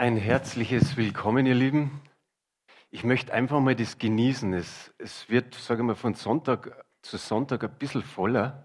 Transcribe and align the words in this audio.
Ein 0.00 0.16
herzliches 0.16 0.96
Willkommen, 0.96 1.44
ihr 1.44 1.56
Lieben. 1.56 2.00
Ich 2.92 3.02
möchte 3.02 3.32
einfach 3.34 3.58
mal 3.58 3.74
das 3.74 3.98
genießen. 3.98 4.52
Es, 4.52 4.94
es 4.96 5.28
wird, 5.28 5.56
sage 5.56 5.82
ich 5.82 5.86
mal, 5.88 5.96
von 5.96 6.14
Sonntag 6.14 6.86
zu 7.02 7.16
Sonntag 7.16 7.64
ein 7.64 7.78
bisschen 7.78 8.04
voller. 8.04 8.64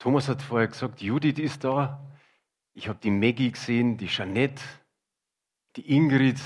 Thomas 0.00 0.26
hat 0.26 0.42
vorher 0.42 0.66
gesagt, 0.66 1.02
Judith 1.02 1.38
ist 1.38 1.62
da. 1.62 2.04
Ich 2.74 2.88
habe 2.88 2.98
die 3.00 3.12
Maggie 3.12 3.52
gesehen, 3.52 3.96
die 3.96 4.08
Jeanette, 4.08 4.60
die 5.76 5.88
Ingrid. 5.88 6.40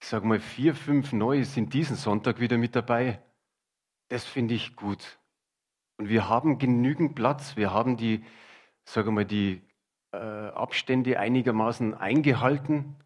Ich 0.00 0.08
sage 0.08 0.26
mal, 0.26 0.40
vier, 0.40 0.74
fünf 0.74 1.12
neue 1.12 1.44
sind 1.44 1.74
diesen 1.74 1.96
Sonntag 1.96 2.40
wieder 2.40 2.56
mit 2.56 2.74
dabei. 2.74 3.22
Das 4.08 4.24
finde 4.24 4.54
ich 4.54 4.76
gut. 4.76 5.18
Und 5.98 6.08
wir 6.08 6.26
haben 6.26 6.56
genügend 6.56 7.14
Platz. 7.14 7.54
Wir 7.54 7.70
haben 7.70 7.98
die, 7.98 8.24
sage 8.86 9.10
mal, 9.10 9.26
die 9.26 9.60
äh, 10.20 10.56
Abstände 10.56 11.18
einigermaßen 11.18 11.94
eingehalten. 11.94 12.96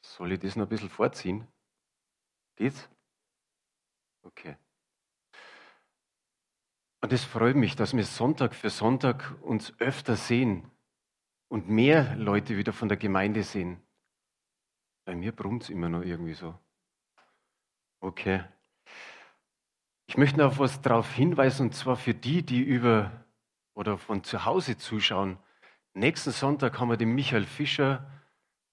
Soll 0.00 0.32
ich 0.32 0.40
das 0.40 0.56
noch 0.56 0.66
ein 0.66 0.68
bisschen 0.68 0.90
vorziehen? 0.90 1.46
Geht's? 2.56 2.88
Okay. 4.22 4.56
Und 7.00 7.12
es 7.12 7.24
freut 7.24 7.56
mich, 7.56 7.76
dass 7.76 7.94
wir 7.94 8.04
Sonntag 8.04 8.54
für 8.54 8.70
Sonntag 8.70 9.36
uns 9.42 9.72
öfter 9.78 10.16
sehen 10.16 10.70
und 11.48 11.68
mehr 11.68 12.16
Leute 12.16 12.56
wieder 12.56 12.72
von 12.72 12.88
der 12.88 12.98
Gemeinde 12.98 13.42
sehen. 13.42 13.80
Bei 15.04 15.14
mir 15.14 15.32
brummt 15.32 15.62
es 15.64 15.70
immer 15.70 15.88
noch 15.88 16.02
irgendwie 16.02 16.34
so. 16.34 16.58
Okay. 18.00 18.44
Ich 20.06 20.16
möchte 20.16 20.38
noch 20.38 20.48
auf 20.48 20.58
was 20.58 20.80
darauf 20.80 21.12
hinweisen, 21.12 21.66
und 21.66 21.74
zwar 21.74 21.96
für 21.96 22.14
die, 22.14 22.42
die 22.42 22.62
über 22.62 23.24
oder 23.74 23.98
von 23.98 24.24
zu 24.24 24.44
Hause 24.44 24.76
zuschauen. 24.76 25.38
Nächsten 25.98 26.30
Sonntag 26.30 26.78
haben 26.78 26.90
wir 26.90 26.96
den 26.96 27.12
Michael 27.12 27.44
Fischer 27.44 28.08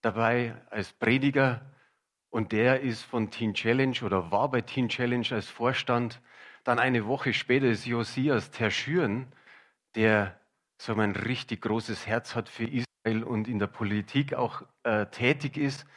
dabei 0.03 0.53
als 0.69 0.93
Prediger 0.93 1.61
und 2.29 2.51
der 2.51 2.81
ist 2.81 3.01
von 3.01 3.31
Teen 3.31 3.55
Challenge 3.55 3.97
oder 4.03 4.29
war 4.29 4.51
bei 4.51 4.61
Teen 4.61 4.89
Challenge 4.89 5.25
als 5.31 5.49
Vorstand. 5.49 6.21
Dann 6.63 6.77
eine 6.77 7.07
Woche 7.07 7.33
später 7.33 7.65
ist 7.65 7.87
Josias 7.87 8.51
Terschüren, 8.51 9.25
der 9.95 10.39
so 10.77 10.93
ein 10.93 11.15
richtig 11.15 11.61
großes 11.61 12.05
Herz 12.05 12.35
hat 12.35 12.47
für 12.47 12.65
Israel 12.65 13.23
und 13.23 13.47
in 13.47 13.57
der 13.57 13.67
Politik 13.67 14.35
auch 14.35 14.61
äh, 14.83 15.07
tätig 15.07 15.57
ist. 15.57 15.87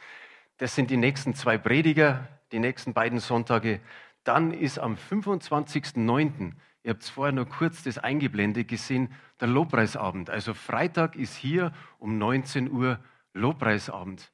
Das 0.57 0.73
sind 0.73 0.89
die 0.89 0.97
nächsten 0.97 1.35
zwei 1.35 1.59
Prediger, 1.59 2.27
die 2.51 2.59
nächsten 2.59 2.95
beiden 2.95 3.19
Sonntage. 3.19 3.81
Dann 4.23 4.51
ist 4.51 4.79
am 4.79 4.95
25.09., 4.95 6.53
ihr 6.83 6.91
habt 6.91 7.03
vorher 7.03 7.33
nur 7.33 7.47
kurz 7.47 7.83
das 7.83 7.97
eingeblendet 7.97 8.67
gesehen, 8.67 9.13
der 9.39 9.47
Lobpreisabend. 9.47 10.29
Also 10.29 10.53
Freitag 10.53 11.15
ist 11.15 11.35
hier 11.35 11.73
um 11.97 12.17
19 12.17 12.71
Uhr 12.71 12.99
Lobpreisabend. 13.33 14.31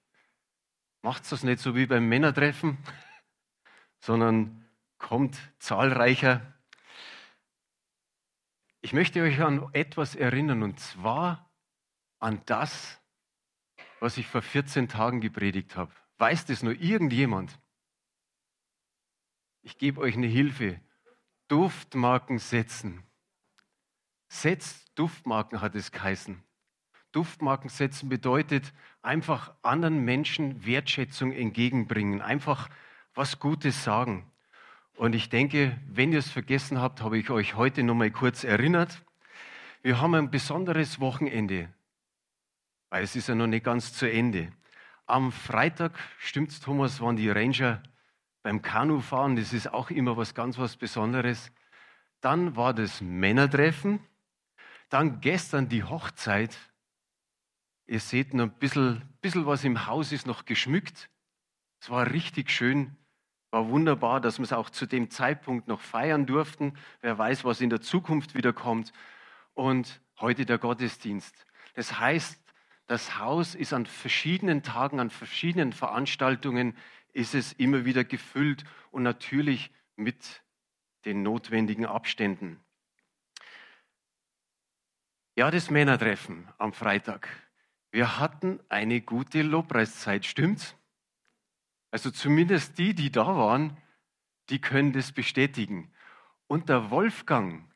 Macht 1.02 1.32
das 1.32 1.44
nicht 1.44 1.60
so 1.60 1.76
wie 1.76 1.86
beim 1.86 2.08
Männertreffen, 2.08 2.78
sondern 4.00 4.66
kommt 4.98 5.38
zahlreicher. 5.60 6.42
Ich 8.82 8.94
möchte 8.94 9.22
euch 9.22 9.42
an 9.42 9.68
etwas 9.74 10.16
erinnern, 10.16 10.64
und 10.64 10.80
zwar 10.80 11.50
an 12.20 12.42
das, 12.46 13.00
was 14.00 14.18
ich 14.18 14.28
vor 14.28 14.42
14 14.42 14.88
Tagen 14.88 15.22
gepredigt 15.22 15.76
habe. 15.76 15.92
Weiß 16.18 16.46
das 16.46 16.64
nur 16.64 16.74
irgendjemand? 16.74 17.60
Ich 19.62 19.78
gebe 19.78 20.02
euch 20.02 20.16
eine 20.16 20.28
Hilfe. 20.28 20.80
Duftmarken 21.48 22.40
setzen. 22.40 23.04
Setzt 24.28 24.92
Duftmarken, 24.96 25.62
hat 25.62 25.76
es 25.76 25.92
geheißen. 25.92 26.42
Duftmarken 27.12 27.70
setzen 27.70 28.10
bedeutet 28.10 28.74
einfach 29.02 29.54
anderen 29.62 30.04
Menschen 30.04 30.66
Wertschätzung 30.66 31.32
entgegenbringen, 31.32 32.22
einfach 32.22 32.70
was 33.14 33.40
Gutes 33.40 33.84
sagen. 33.84 34.30
Und 34.96 35.14
ich 35.14 35.30
denke, 35.30 35.80
wenn 35.88 36.12
ihr 36.12 36.20
es 36.20 36.30
vergessen 36.30 36.82
habt, 36.82 37.02
habe 37.02 37.18
ich 37.18 37.30
euch 37.30 37.56
heute 37.56 37.84
noch 37.84 37.96
mal 37.96 38.12
kurz 38.12 38.44
erinnert. 38.44 39.04
Wir 39.84 40.02
haben 40.02 40.16
ein 40.16 40.32
besonderes 40.32 41.00
Wochenende, 41.00 41.72
weil 42.90 43.04
es 43.04 43.16
ist 43.16 43.30
ja 43.30 43.36
noch 43.36 43.48
nicht 43.48 43.64
ganz 43.64 43.94
zu 43.94 44.10
Ende. 44.10 44.52
Am 45.06 45.32
Freitag, 45.32 45.94
stimmt's 46.18 46.60
Thomas, 46.60 47.00
waren 47.02 47.18
die 47.18 47.30
Ranger 47.30 47.84
beim 48.46 48.62
Kanufahren. 48.62 49.36
Das 49.36 49.54
ist 49.54 49.74
auch 49.74 49.90
immer 49.90 50.18
was 50.18 50.36
ganz 50.36 50.60
was 50.60 50.78
Besonderes. 50.78 51.52
Dann 52.22 52.56
war 52.56 52.76
das 52.76 53.02
Männertreffen. 53.02 54.00
Dann 54.90 55.20
gestern 55.20 55.68
die 55.68 55.84
Hochzeit. 55.84 56.56
Ihr 57.88 58.00
seht 58.00 58.36
noch 58.36 58.44
ein 58.44 58.60
bisschen, 58.60 59.02
bisschen 59.20 59.48
was 59.48 59.64
im 59.64 59.88
Haus 59.88 60.12
ist 60.12 60.28
noch 60.28 60.46
geschmückt. 60.46 61.10
Es 61.80 61.90
war 61.90 62.12
richtig 62.12 62.52
schön. 62.52 62.96
War 63.50 63.68
wunderbar, 63.70 64.22
dass 64.22 64.38
wir 64.38 64.44
es 64.44 64.54
auch 64.54 64.70
zu 64.70 64.86
dem 64.86 65.10
Zeitpunkt 65.10 65.68
noch 65.68 65.82
feiern 65.82 66.28
durften. 66.28 66.78
Wer 67.02 67.18
weiß, 67.18 67.46
was 67.46 67.62
in 67.62 67.72
der 67.72 67.82
Zukunft 67.82 68.36
wieder 68.36 68.54
kommt. 68.54 68.94
Und 69.56 70.02
heute 70.20 70.46
der 70.46 70.60
Gottesdienst. 70.60 71.48
Das 71.74 72.00
heißt, 72.00 72.45
das 72.88 73.18
Haus 73.18 73.56
ist 73.56 73.74
an 73.74 73.86
verschiedenen 73.86 74.64
Tagen, 74.64 75.00
an 75.00 75.10
verschiedenen 75.10 75.74
Veranstaltungen, 75.74 76.76
ist 77.14 77.34
es 77.34 77.54
immer 77.54 77.86
wieder 77.86 78.04
gefüllt 78.04 78.64
und 78.92 79.04
natürlich 79.04 79.72
mit 79.96 80.44
den 81.06 81.24
notwendigen 81.24 81.86
Abständen. 81.86 82.60
Ja, 85.36 85.52
das 85.52 85.70
Männertreffen 85.70 86.48
am 86.58 86.74
Freitag. 86.74 87.30
Wir 87.92 88.20
hatten 88.20 88.60
eine 88.70 89.02
gute 89.02 89.42
Lobpreiszeit, 89.42 90.26
stimmt's? 90.26 90.76
Also 91.92 92.12
zumindest 92.12 92.78
die, 92.78 92.94
die 92.94 93.12
da 93.12 93.26
waren, 93.26 93.78
die 94.50 94.60
können 94.60 94.94
das 94.94 95.12
bestätigen. 95.12 95.94
Und 96.48 96.70
der 96.70 96.90
Wolfgang, 96.90 97.74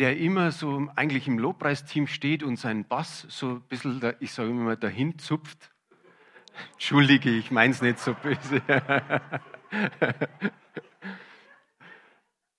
der 0.00 0.16
immer 0.16 0.50
so 0.50 0.88
eigentlich 0.96 1.28
im 1.28 1.38
Lobpreisteam 1.38 2.06
steht 2.06 2.42
und 2.42 2.56
seinen 2.56 2.86
Bass 2.86 3.26
so 3.28 3.50
ein 3.50 3.60
bisschen, 3.60 4.00
ich 4.20 4.32
sage 4.32 4.48
immer, 4.48 4.74
dahin 4.74 5.18
zupft. 5.18 5.70
Entschuldige, 6.72 7.28
ich 7.28 7.50
meine 7.50 7.72
es 7.72 7.82
nicht 7.82 7.98
so 7.98 8.14
böse. 8.14 8.62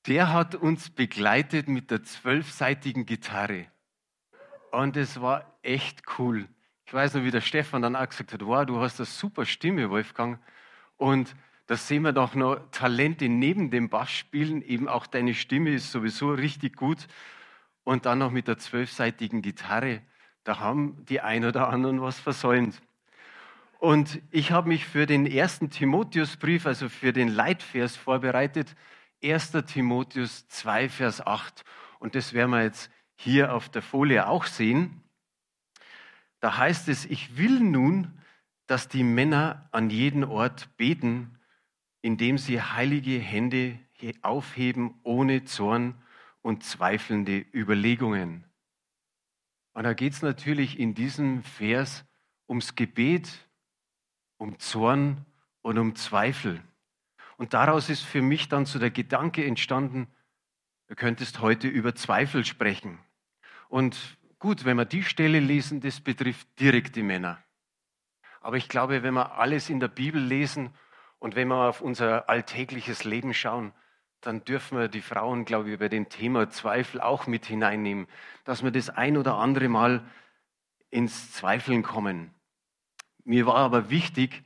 Der 0.07 0.31
hat 0.31 0.55
uns 0.55 0.89
begleitet 0.91 1.67
mit 1.67 1.91
der 1.91 2.03
zwölfseitigen 2.03 3.05
Gitarre. 3.05 3.67
Und 4.71 4.97
es 4.97 5.21
war 5.21 5.59
echt 5.61 6.03
cool. 6.17 6.47
Ich 6.85 6.93
weiß 6.93 7.13
noch, 7.15 7.23
wie 7.23 7.31
der 7.31 7.41
Stefan 7.41 7.81
dann 7.81 7.95
auch 7.95 8.07
gesagt 8.07 8.33
hat, 8.33 8.45
wow, 8.45 8.65
du 8.65 8.79
hast 8.79 8.99
eine 8.99 9.05
super 9.05 9.45
Stimme, 9.45 9.89
Wolfgang. 9.89 10.39
Und 10.97 11.35
da 11.71 11.77
sehen 11.77 12.03
wir 12.03 12.11
doch 12.11 12.35
noch 12.35 12.57
Talente 12.71 13.29
neben 13.29 13.71
dem 13.71 13.87
Bassspielen. 13.87 14.61
Eben 14.61 14.89
auch 14.89 15.07
deine 15.07 15.33
Stimme 15.33 15.69
ist 15.69 15.89
sowieso 15.89 16.33
richtig 16.33 16.75
gut. 16.75 17.07
Und 17.85 18.05
dann 18.05 18.19
noch 18.19 18.29
mit 18.29 18.49
der 18.49 18.57
zwölfseitigen 18.57 19.41
Gitarre. 19.41 20.01
Da 20.43 20.59
haben 20.59 21.05
die 21.05 21.21
ein 21.21 21.45
oder 21.45 21.69
anderen 21.69 22.01
was 22.01 22.19
versäumt. 22.19 22.81
Und 23.79 24.21
ich 24.31 24.51
habe 24.51 24.67
mich 24.67 24.85
für 24.85 25.05
den 25.05 25.25
ersten 25.25 25.69
Timotheusbrief, 25.69 26.65
also 26.65 26.89
für 26.89 27.13
den 27.13 27.29
Leitvers 27.29 27.95
vorbereitet. 27.95 28.75
1. 29.23 29.53
Timotheus 29.65 30.49
2, 30.49 30.89
Vers 30.89 31.25
8. 31.25 31.63
Und 31.99 32.15
das 32.15 32.33
werden 32.33 32.51
wir 32.51 32.63
jetzt 32.63 32.91
hier 33.15 33.55
auf 33.55 33.69
der 33.69 33.81
Folie 33.81 34.27
auch 34.27 34.43
sehen. 34.43 35.01
Da 36.41 36.57
heißt 36.57 36.89
es, 36.89 37.05
ich 37.05 37.37
will 37.37 37.61
nun, 37.61 38.19
dass 38.67 38.89
die 38.89 39.05
Männer 39.05 39.69
an 39.71 39.89
jeden 39.89 40.25
Ort 40.25 40.75
beten, 40.75 41.37
indem 42.01 42.37
sie 42.37 42.61
heilige 42.61 43.19
Hände 43.19 43.79
aufheben 44.21 44.95
ohne 45.03 45.43
Zorn 45.43 45.95
und 46.41 46.63
zweifelnde 46.63 47.45
Überlegungen. 47.53 48.45
Und 49.73 49.83
da 49.83 49.93
geht 49.93 50.13
es 50.13 50.21
natürlich 50.21 50.79
in 50.79 50.95
diesem 50.95 51.43
Vers 51.43 52.03
ums 52.47 52.75
Gebet, 52.75 53.47
um 54.37 54.59
Zorn 54.59 55.25
und 55.61 55.77
um 55.77 55.95
Zweifel. 55.95 56.61
Und 57.37 57.53
daraus 57.53 57.89
ist 57.89 58.01
für 58.01 58.21
mich 58.21 58.49
dann 58.49 58.65
so 58.65 58.79
der 58.79 58.91
Gedanke 58.91 59.45
entstanden, 59.45 60.07
du 60.87 60.95
könntest 60.95 61.39
heute 61.39 61.67
über 61.67 61.95
Zweifel 61.95 62.43
sprechen. 62.43 62.99
Und 63.69 64.17
gut, 64.39 64.65
wenn 64.65 64.77
wir 64.77 64.85
die 64.85 65.03
Stelle 65.03 65.39
lesen, 65.39 65.79
das 65.79 66.01
betrifft 66.01 66.47
direkt 66.59 66.95
die 66.95 67.03
Männer. 67.03 67.41
Aber 68.41 68.57
ich 68.57 68.67
glaube, 68.67 69.03
wenn 69.03 69.13
wir 69.13 69.37
alles 69.37 69.69
in 69.69 69.79
der 69.79 69.87
Bibel 69.87 70.21
lesen 70.21 70.71
und 71.21 71.35
wenn 71.35 71.49
wir 71.49 71.69
auf 71.69 71.81
unser 71.81 72.29
alltägliches 72.29 73.03
Leben 73.03 73.35
schauen, 73.35 73.73
dann 74.21 74.43
dürfen 74.43 74.79
wir 74.79 74.87
die 74.87 75.01
Frauen, 75.01 75.45
glaube 75.45 75.69
ich, 75.69 75.77
bei 75.77 75.87
dem 75.87 76.09
Thema 76.09 76.49
Zweifel 76.49 76.99
auch 76.99 77.27
mit 77.27 77.45
hineinnehmen, 77.45 78.07
dass 78.43 78.63
wir 78.63 78.71
das 78.71 78.89
ein 78.89 79.17
oder 79.17 79.35
andere 79.35 79.69
Mal 79.69 80.03
ins 80.89 81.31
Zweifeln 81.31 81.83
kommen. 81.83 82.33
Mir 83.23 83.45
war 83.45 83.57
aber 83.57 83.91
wichtig, 83.91 84.43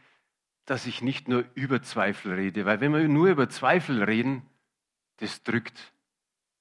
dass 0.66 0.86
ich 0.86 1.02
nicht 1.02 1.30
nur 1.30 1.46
über 1.54 1.82
Zweifel 1.82 2.34
rede, 2.34 2.66
weil 2.66 2.82
wenn 2.82 2.94
wir 2.94 3.08
nur 3.08 3.30
über 3.30 3.48
Zweifel 3.48 4.04
reden, 4.04 4.42
das 5.18 5.44
drückt, 5.44 5.94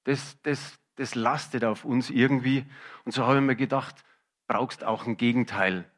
das, 0.05 0.41
das, 0.43 0.79
das 0.95 1.13
lastet 1.15 1.65
auf 1.65 1.83
uns 1.83 2.09
irgendwie. 2.09 2.65
Und 3.03 3.11
so 3.11 3.25
habe 3.25 3.39
ich 3.39 3.43
mir 3.43 3.57
gedacht, 3.57 4.05
brauchst 4.47 4.85
auch 4.85 5.07
ein 5.07 5.17
Gegenteil. 5.17 5.91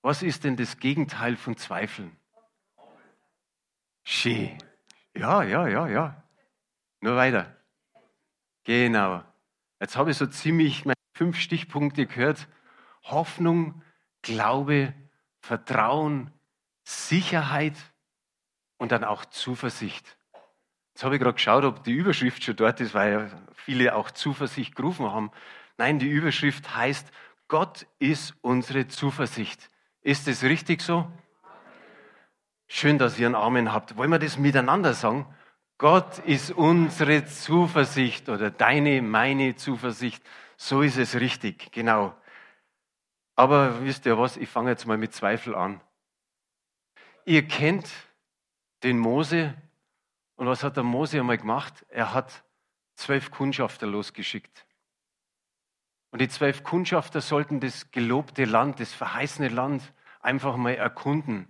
Was 0.00 0.22
ist 0.22 0.44
denn 0.44 0.56
das 0.56 0.78
Gegenteil 0.78 1.36
von 1.36 1.58
Zweifeln? 1.58 2.17
Schön. 4.10 4.56
Ja, 5.14 5.42
ja, 5.42 5.68
ja, 5.68 5.86
ja. 5.86 6.24
Nur 7.02 7.14
weiter. 7.16 7.54
Genau. 8.64 9.22
Jetzt 9.80 9.98
habe 9.98 10.10
ich 10.10 10.16
so 10.16 10.26
ziemlich 10.26 10.86
meine 10.86 10.96
fünf 11.12 11.38
Stichpunkte 11.38 12.06
gehört. 12.06 12.48
Hoffnung, 13.02 13.82
Glaube, 14.22 14.94
Vertrauen, 15.40 16.32
Sicherheit 16.84 17.74
und 18.78 18.92
dann 18.92 19.04
auch 19.04 19.26
Zuversicht. 19.26 20.16
Jetzt 20.94 21.04
habe 21.04 21.16
ich 21.16 21.20
gerade 21.20 21.34
geschaut, 21.34 21.64
ob 21.64 21.84
die 21.84 21.92
Überschrift 21.92 22.42
schon 22.42 22.56
dort 22.56 22.80
ist, 22.80 22.94
weil 22.94 23.12
ja 23.12 23.30
viele 23.56 23.94
auch 23.94 24.10
Zuversicht 24.10 24.74
gerufen 24.74 25.12
haben. 25.12 25.30
Nein, 25.76 25.98
die 25.98 26.08
Überschrift 26.08 26.74
heißt, 26.74 27.12
Gott 27.46 27.86
ist 27.98 28.34
unsere 28.40 28.88
Zuversicht. 28.88 29.68
Ist 30.00 30.28
es 30.28 30.44
richtig 30.44 30.80
so? 30.80 31.12
Schön, 32.70 32.98
dass 32.98 33.18
ihr 33.18 33.26
einen 33.26 33.34
Amen 33.34 33.72
habt. 33.72 33.96
Wollen 33.96 34.10
wir 34.10 34.18
das 34.18 34.36
miteinander 34.36 34.92
sagen? 34.92 35.26
Gott 35.78 36.18
ist 36.18 36.50
unsere 36.50 37.24
Zuversicht 37.24 38.28
oder 38.28 38.50
deine, 38.50 39.00
meine 39.00 39.56
Zuversicht. 39.56 40.22
So 40.58 40.82
ist 40.82 40.98
es 40.98 41.14
richtig, 41.14 41.72
genau. 41.72 42.14
Aber 43.36 43.82
wisst 43.84 44.04
ihr 44.04 44.18
was, 44.18 44.36
ich 44.36 44.48
fange 44.50 44.70
jetzt 44.70 44.86
mal 44.86 44.98
mit 44.98 45.14
Zweifel 45.14 45.54
an. 45.54 45.80
Ihr 47.24 47.46
kennt 47.48 47.90
den 48.82 48.98
Mose 48.98 49.54
und 50.36 50.46
was 50.46 50.62
hat 50.62 50.76
der 50.76 50.84
Mose 50.84 51.20
einmal 51.20 51.38
gemacht? 51.38 51.86
Er 51.88 52.12
hat 52.12 52.44
zwölf 52.96 53.30
Kundschafter 53.30 53.86
losgeschickt. 53.86 54.66
Und 56.10 56.20
die 56.20 56.28
zwölf 56.28 56.64
Kundschafter 56.64 57.20
sollten 57.20 57.60
das 57.60 57.90
gelobte 57.92 58.44
Land, 58.44 58.80
das 58.80 58.92
verheißene 58.92 59.48
Land 59.48 59.92
einfach 60.20 60.56
mal 60.56 60.74
erkunden. 60.74 61.48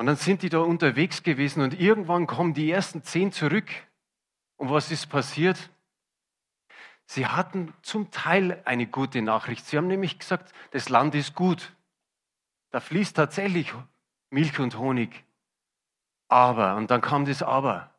Und 0.00 0.06
dann 0.06 0.16
sind 0.16 0.40
die 0.40 0.48
da 0.48 0.60
unterwegs 0.60 1.22
gewesen 1.24 1.60
und 1.60 1.78
irgendwann 1.78 2.26
kommen 2.26 2.54
die 2.54 2.70
ersten 2.70 3.02
zehn 3.02 3.32
zurück. 3.32 3.68
Und 4.56 4.70
was 4.70 4.90
ist 4.90 5.08
passiert? 5.10 5.68
Sie 7.04 7.26
hatten 7.26 7.74
zum 7.82 8.10
Teil 8.10 8.62
eine 8.64 8.86
gute 8.86 9.20
Nachricht. 9.20 9.66
Sie 9.66 9.76
haben 9.76 9.88
nämlich 9.88 10.18
gesagt, 10.18 10.54
das 10.70 10.88
Land 10.88 11.14
ist 11.14 11.34
gut. 11.34 11.74
Da 12.70 12.80
fließt 12.80 13.14
tatsächlich 13.14 13.74
Milch 14.30 14.58
und 14.58 14.78
Honig. 14.78 15.22
Aber, 16.28 16.76
und 16.76 16.90
dann 16.90 17.02
kam 17.02 17.26
das 17.26 17.42
Aber. 17.42 17.92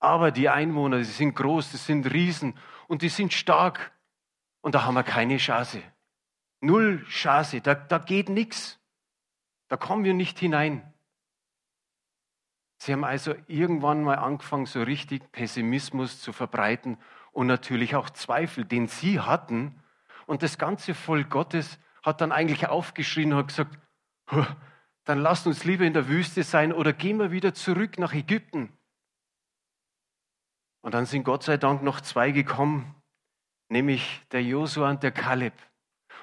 Aber 0.00 0.30
die 0.30 0.48
Einwohner, 0.48 0.96
die 0.96 1.04
sind 1.04 1.36
groß, 1.36 1.72
die 1.72 1.76
sind 1.76 2.10
Riesen 2.10 2.56
und 2.88 3.02
die 3.02 3.10
sind 3.10 3.34
stark. 3.34 3.92
Und 4.62 4.74
da 4.74 4.84
haben 4.84 4.94
wir 4.94 5.02
keine 5.02 5.36
Chance. 5.36 5.82
Null 6.62 7.04
Chance, 7.10 7.60
da, 7.60 7.74
da 7.74 7.98
geht 7.98 8.30
nichts. 8.30 8.80
Da 9.68 9.76
kommen 9.76 10.04
wir 10.04 10.14
nicht 10.14 10.38
hinein. 10.38 10.90
Sie 12.84 12.92
haben 12.92 13.04
also 13.04 13.34
irgendwann 13.46 14.02
mal 14.02 14.16
angefangen, 14.16 14.66
so 14.66 14.82
richtig 14.82 15.32
Pessimismus 15.32 16.20
zu 16.20 16.34
verbreiten 16.34 16.98
und 17.32 17.46
natürlich 17.46 17.96
auch 17.96 18.10
Zweifel, 18.10 18.66
den 18.66 18.88
sie 18.88 19.20
hatten. 19.20 19.82
Und 20.26 20.42
das 20.42 20.58
ganze 20.58 20.92
Volk 20.92 21.30
Gottes 21.30 21.78
hat 22.02 22.20
dann 22.20 22.30
eigentlich 22.30 22.68
aufgeschrien 22.68 23.32
und 23.32 23.38
hat 23.38 23.48
gesagt, 23.48 23.78
dann 25.04 25.18
lasst 25.18 25.46
uns 25.46 25.64
lieber 25.64 25.86
in 25.86 25.94
der 25.94 26.08
Wüste 26.08 26.42
sein 26.42 26.74
oder 26.74 26.92
gehen 26.92 27.18
wir 27.18 27.30
wieder 27.30 27.54
zurück 27.54 27.98
nach 27.98 28.12
Ägypten. 28.12 28.70
Und 30.82 30.92
dann 30.92 31.06
sind 31.06 31.24
Gott 31.24 31.42
sei 31.42 31.56
Dank 31.56 31.82
noch 31.82 32.02
zwei 32.02 32.32
gekommen, 32.32 32.94
nämlich 33.70 34.20
der 34.30 34.42
Josua 34.42 34.90
und 34.90 35.02
der 35.02 35.12
Kaleb. 35.12 35.54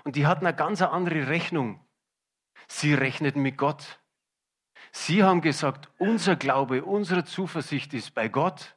Und 0.04 0.16
die 0.16 0.28
hatten 0.28 0.46
eine 0.46 0.56
ganz 0.56 0.84
andere 0.84 1.26
Rechnung. 1.26 1.84
Sie 2.68 2.94
rechneten 2.94 3.42
mit 3.42 3.58
Gott. 3.58 4.00
Sie 4.92 5.24
haben 5.24 5.42
gesagt, 5.42 5.90
unser 5.98 6.36
Glaube, 6.36 6.84
unsere 6.84 7.24
Zuversicht 7.24 7.94
ist 7.94 8.14
bei 8.14 8.28
Gott 8.28 8.76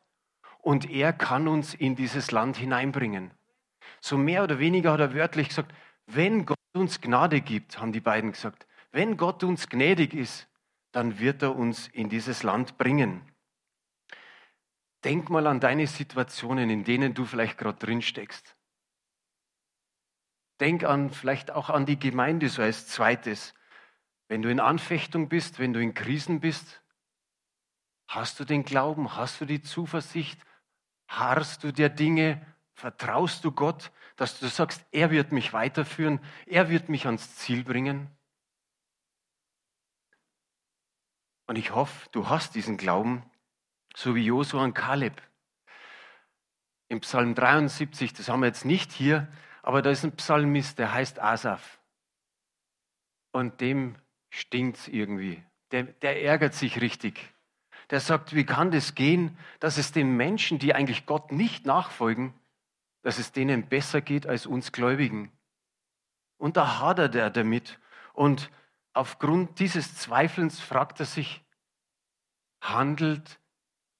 und 0.63 0.89
er 0.89 1.13
kann 1.13 1.49
uns 1.49 1.75
in 1.75 1.97
dieses 1.97 2.31
Land 2.31 2.57
hineinbringen. 2.57 3.33
So 4.01 4.17
mehr 4.17 4.45
oder 4.45 4.59
weniger 4.59 4.93
hat 4.93 5.01
er 5.01 5.15
wörtlich 5.15 5.49
gesagt, 5.49 5.75
wenn 6.07 6.47
Gott 6.47 6.59
uns 6.75 7.01
Gnade 7.01 7.41
gibt, 7.41 7.81
haben 7.81 7.93
die 7.93 8.01
beiden 8.01 8.33
gesagt, 8.33 8.67
wenn 8.93 9.17
Gott 9.17 9.43
uns 9.43 9.69
gnädig 9.69 10.15
ist, 10.15 10.49
dann 10.93 11.19
wird 11.19 11.43
er 11.43 11.57
uns 11.57 11.89
in 11.89 12.09
dieses 12.09 12.43
Land 12.45 12.79
bringen. 12.79 13.23
Denk 15.03 15.29
mal 15.29 15.47
an 15.47 15.61
deine 15.61 15.87
Situationen, 15.87 16.71
in 16.71 16.85
denen 16.85 17.13
du 17.13 17.25
vielleicht 17.25 17.59
gerade 17.59 17.79
drin 17.79 18.01
steckst. 18.01 18.57
Denk 20.61 20.85
an 20.85 21.11
vielleicht 21.11 21.51
auch 21.51 21.69
an 21.69 21.85
die 21.85 21.99
Gemeinde 21.99 22.49
so 22.49 22.63
als 22.63 22.87
zweites. 22.87 23.55
Wenn 24.29 24.43
du 24.43 24.51
in 24.51 24.61
Anfechtung 24.61 25.29
bist, 25.29 25.59
wenn 25.59 25.73
du 25.73 25.81
in 25.81 25.95
Krisen 25.95 26.41
bist, 26.41 26.83
hast 28.09 28.41
du 28.41 28.45
den 28.45 28.65
Glauben, 28.65 29.17
hast 29.17 29.41
du 29.41 29.45
die 29.45 29.63
Zuversicht, 29.63 30.41
harrst 31.09 31.65
du 31.65 31.73
der 31.73 31.89
Dinge, 31.89 32.45
vertraust 32.75 33.45
du 33.45 33.53
Gott, 33.53 33.93
dass 34.17 34.39
du 34.39 34.47
sagst, 34.49 34.85
er 34.93 35.11
wird 35.11 35.33
mich 35.33 35.53
weiterführen, 35.53 36.21
er 36.47 36.69
wird 36.69 36.89
mich 36.89 37.07
ans 37.07 37.37
Ziel 37.37 37.65
bringen? 37.65 38.09
Und 41.47 41.57
ich 41.57 41.75
hoffe, 41.75 42.09
du 42.13 42.29
hast 42.29 42.55
diesen 42.55 42.77
Glauben, 42.77 43.29
so 43.95 44.15
wie 44.15 44.25
Josua 44.25 44.65
und 44.65 44.75
Kaleb. 44.75 45.21
Im 46.89 47.01
Psalm 47.01 47.35
73, 47.35 48.13
das 48.13 48.29
haben 48.29 48.41
wir 48.41 48.47
jetzt 48.47 48.65
nicht 48.65 48.93
hier, 48.93 49.31
aber 49.63 49.83
da 49.83 49.91
ist 49.91 50.05
ein 50.05 50.17
Psalmist, 50.17 50.79
der 50.79 50.93
heißt 50.93 51.19
Asaf. 51.21 51.81
Und 53.33 53.61
dem 53.61 53.97
stinkt 54.35 54.79
es 54.79 54.89
irgendwie. 54.89 55.43
Der, 55.71 55.85
der 55.85 56.23
ärgert 56.23 56.55
sich 56.55 56.81
richtig. 56.81 57.33
Der 57.91 58.01
sagt, 58.01 58.35
wie 58.35 58.45
kann 58.45 58.71
das 58.71 58.95
gehen, 58.95 59.39
dass 59.61 59.79
es 59.79 59.93
den 59.93 60.17
Menschen, 60.17 60.59
die 60.59 60.75
eigentlich 60.75 61.07
Gott 61.07 61.33
nicht 61.33 61.67
nachfolgen, 61.67 62.35
dass 63.03 63.19
es 63.19 63.33
denen 63.33 63.69
besser 63.69 64.01
geht 64.01 64.27
als 64.27 64.47
uns 64.47 64.73
Gläubigen. 64.73 65.31
Und 66.39 66.57
da 66.57 66.81
hadert 66.81 67.15
er 67.15 67.31
damit. 67.31 67.79
Und 68.13 68.51
aufgrund 68.93 69.61
dieses 69.61 69.97
Zweifelns 69.97 70.61
fragt 70.61 71.01
er 71.01 71.07
sich, 71.07 71.45
handelt 72.61 73.39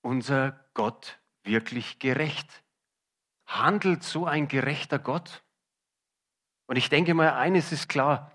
unser 0.01 0.69
Gott 0.75 1.21
wirklich 1.45 1.99
gerecht? 1.99 2.65
Handelt 3.47 4.03
so 4.03 4.27
ein 4.27 4.49
gerechter 4.49 4.99
Gott? 4.99 5.45
Und 6.67 6.77
ich 6.77 6.89
denke 6.89 7.15
mal, 7.15 7.35
eines 7.35 7.73
ist 7.73 7.89
klar. 7.89 8.34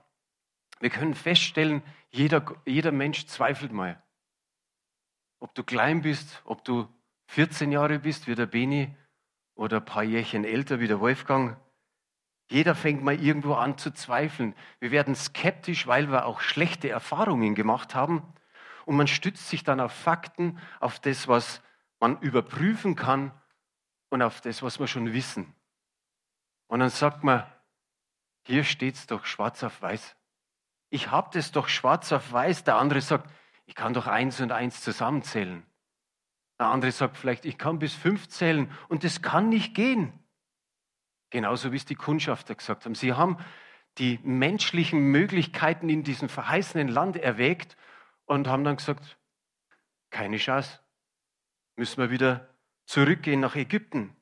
Wir 0.79 0.89
können 0.89 1.13
feststellen, 1.13 1.81
jeder, 2.09 2.43
jeder 2.65 2.91
Mensch 2.91 3.25
zweifelt 3.27 3.71
mal. 3.71 4.01
Ob 5.39 5.53
du 5.55 5.63
klein 5.63 6.01
bist, 6.01 6.41
ob 6.45 6.63
du 6.63 6.87
14 7.27 7.71
Jahre 7.71 7.99
bist 7.99 8.27
wie 8.27 8.35
der 8.35 8.45
Beni 8.45 8.95
oder 9.55 9.77
ein 9.77 9.85
paar 9.85 10.03
Jährchen 10.03 10.43
älter 10.43 10.79
wie 10.79 10.87
der 10.87 10.99
Wolfgang, 10.99 11.57
jeder 12.49 12.73
fängt 12.73 13.03
mal 13.03 13.19
irgendwo 13.21 13.53
an 13.53 13.77
zu 13.77 13.91
zweifeln. 13.91 14.55
Wir 14.79 14.89
werden 14.91 15.13
skeptisch, 15.15 15.85
weil 15.85 16.11
wir 16.11 16.25
auch 16.25 16.41
schlechte 16.41 16.89
Erfahrungen 16.89 17.53
gemacht 17.53 17.93
haben. 17.93 18.33
Und 18.85 18.95
man 18.95 19.07
stützt 19.07 19.49
sich 19.49 19.63
dann 19.63 19.79
auf 19.79 19.93
Fakten, 19.93 20.59
auf 20.79 20.99
das, 20.99 21.27
was 21.27 21.61
man 21.99 22.19
überprüfen 22.21 22.95
kann 22.95 23.31
und 24.09 24.23
auf 24.23 24.41
das, 24.41 24.63
was 24.63 24.79
wir 24.79 24.87
schon 24.87 25.13
wissen. 25.13 25.53
Und 26.67 26.79
dann 26.79 26.89
sagt 26.89 27.23
man, 27.23 27.45
hier 28.47 28.63
steht 28.63 28.95
es 28.95 29.05
doch 29.05 29.25
schwarz 29.25 29.63
auf 29.63 29.79
weiß. 29.83 30.15
Ich 30.89 31.11
habe 31.11 31.29
das 31.33 31.51
doch 31.51 31.67
schwarz 31.67 32.11
auf 32.11 32.31
weiß. 32.31 32.63
Der 32.63 32.77
andere 32.77 33.01
sagt, 33.01 33.29
ich 33.65 33.75
kann 33.75 33.93
doch 33.93 34.07
eins 34.07 34.41
und 34.41 34.51
eins 34.51 34.81
zusammenzählen. 34.81 35.63
Der 36.59 36.67
andere 36.67 36.91
sagt 36.91 37.17
vielleicht, 37.17 37.45
ich 37.45 37.57
kann 37.57 37.79
bis 37.79 37.93
fünf 37.93 38.27
zählen 38.27 38.71
und 38.89 39.03
das 39.03 39.21
kann 39.21 39.49
nicht 39.49 39.75
gehen. 39.75 40.13
Genauso 41.29 41.71
wie 41.71 41.77
es 41.77 41.85
die 41.85 41.95
Kundschafter 41.95 42.55
gesagt 42.55 42.85
haben. 42.85 42.95
Sie 42.95 43.13
haben 43.13 43.37
die 43.97 44.19
menschlichen 44.23 44.99
Möglichkeiten 44.99 45.89
in 45.89 46.03
diesem 46.03 46.29
verheißenen 46.29 46.87
Land 46.87 47.17
erwägt 47.17 47.77
und 48.25 48.47
haben 48.47 48.63
dann 48.63 48.77
gesagt, 48.77 49.17
keine 50.09 50.37
Chance, 50.37 50.79
müssen 51.75 51.97
wir 51.97 52.09
wieder 52.09 52.49
zurückgehen 52.85 53.39
nach 53.39 53.55
Ägypten. 53.55 54.15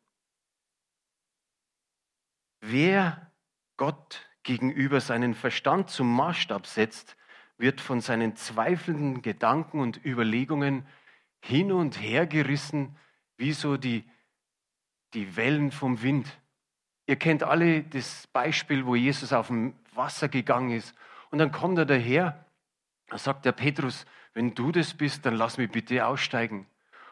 Wer 2.59 3.31
Gott 3.77 4.26
gegenüber 4.47 5.01
seinen 5.01 5.33
Verstand 5.33 5.89
zum 5.89 6.15
Maßstab 6.15 6.65
setzt, 6.65 7.17
wird 7.57 7.81
von 7.81 7.99
seinen 7.99 8.37
zweifelnden 8.37 9.21
Gedanken 9.21 9.81
und 9.81 10.03
Überlegungen 10.05 10.87
hin 11.41 11.73
und 11.73 12.01
her 12.01 12.25
gerissen, 12.25 12.95
wie 13.35 13.51
so 13.51 13.75
die, 13.75 14.05
die 15.13 15.35
Wellen 15.35 15.71
vom 15.71 16.01
Wind. 16.01 16.39
Ihr 17.07 17.17
kennt 17.17 17.43
alle 17.43 17.83
das 17.83 18.27
Beispiel, 18.27 18.85
wo 18.85 18.95
Jesus 18.95 19.33
auf 19.33 19.47
dem 19.47 19.73
Wasser 19.93 20.29
gegangen 20.29 20.71
ist. 20.71 20.95
Und 21.29 21.39
dann 21.39 21.51
kommt 21.51 21.77
er 21.77 21.85
daher, 21.85 22.45
da 23.07 23.17
sagt 23.17 23.43
der 23.43 23.51
Petrus, 23.51 24.05
wenn 24.33 24.55
du 24.55 24.71
das 24.71 24.93
bist, 24.93 25.25
dann 25.25 25.35
lass 25.35 25.57
mich 25.57 25.69
bitte 25.69 26.05
aussteigen. 26.05 26.67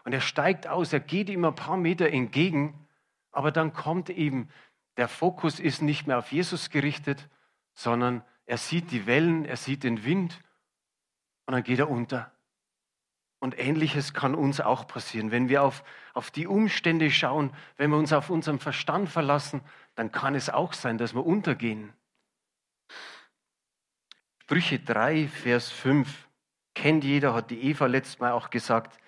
Und 0.05 0.13
er 0.13 0.21
steigt 0.21 0.67
aus, 0.67 0.93
er 0.93 1.01
geht 1.01 1.29
ihm 1.29 1.43
ein 1.43 1.55
paar 1.55 1.75
Meter 1.75 2.09
entgegen, 2.09 2.87
aber 3.33 3.51
dann 3.51 3.73
kommt 3.73 4.09
eben, 4.09 4.47
der 4.97 5.07
Fokus 5.07 5.59
ist 5.59 5.81
nicht 5.81 6.07
mehr 6.07 6.17
auf 6.17 6.31
Jesus 6.31 6.69
gerichtet, 6.69 7.29
sondern 7.73 8.23
er 8.45 8.57
sieht 8.57 8.91
die 8.91 9.05
Wellen, 9.05 9.45
er 9.45 9.57
sieht 9.57 9.83
den 9.83 10.05
Wind 10.05 10.39
und 11.45 11.53
dann 11.53 11.63
geht 11.63 11.79
er 11.79 11.89
unter. 11.89 12.31
Und 13.39 13.59
ähnliches 13.59 14.13
kann 14.13 14.33
uns 14.33 14.61
auch 14.61 14.87
passieren. 14.87 15.29
Wenn 15.31 15.49
wir 15.49 15.61
auf, 15.61 15.83
auf 16.13 16.31
die 16.31 16.47
Umstände 16.47 17.11
schauen, 17.11 17.53
wenn 17.77 17.91
wir 17.91 17.97
uns 17.97 18.13
auf 18.13 18.29
unseren 18.29 18.59
Verstand 18.59 19.09
verlassen, 19.09 19.61
dann 19.95 20.11
kann 20.11 20.35
es 20.35 20.49
auch 20.49 20.73
sein, 20.73 20.97
dass 20.97 21.13
wir 21.13 21.25
untergehen. 21.25 21.93
Sprüche 24.41 24.79
3, 24.79 25.27
Vers 25.27 25.69
5. 25.69 26.27
Kennt 26.73 27.03
jeder, 27.03 27.33
hat 27.33 27.51
die 27.51 27.61
Eva 27.63 27.87
letztes 27.87 28.19
Mal 28.19 28.31
auch 28.31 28.49
gesagt. 28.49 28.99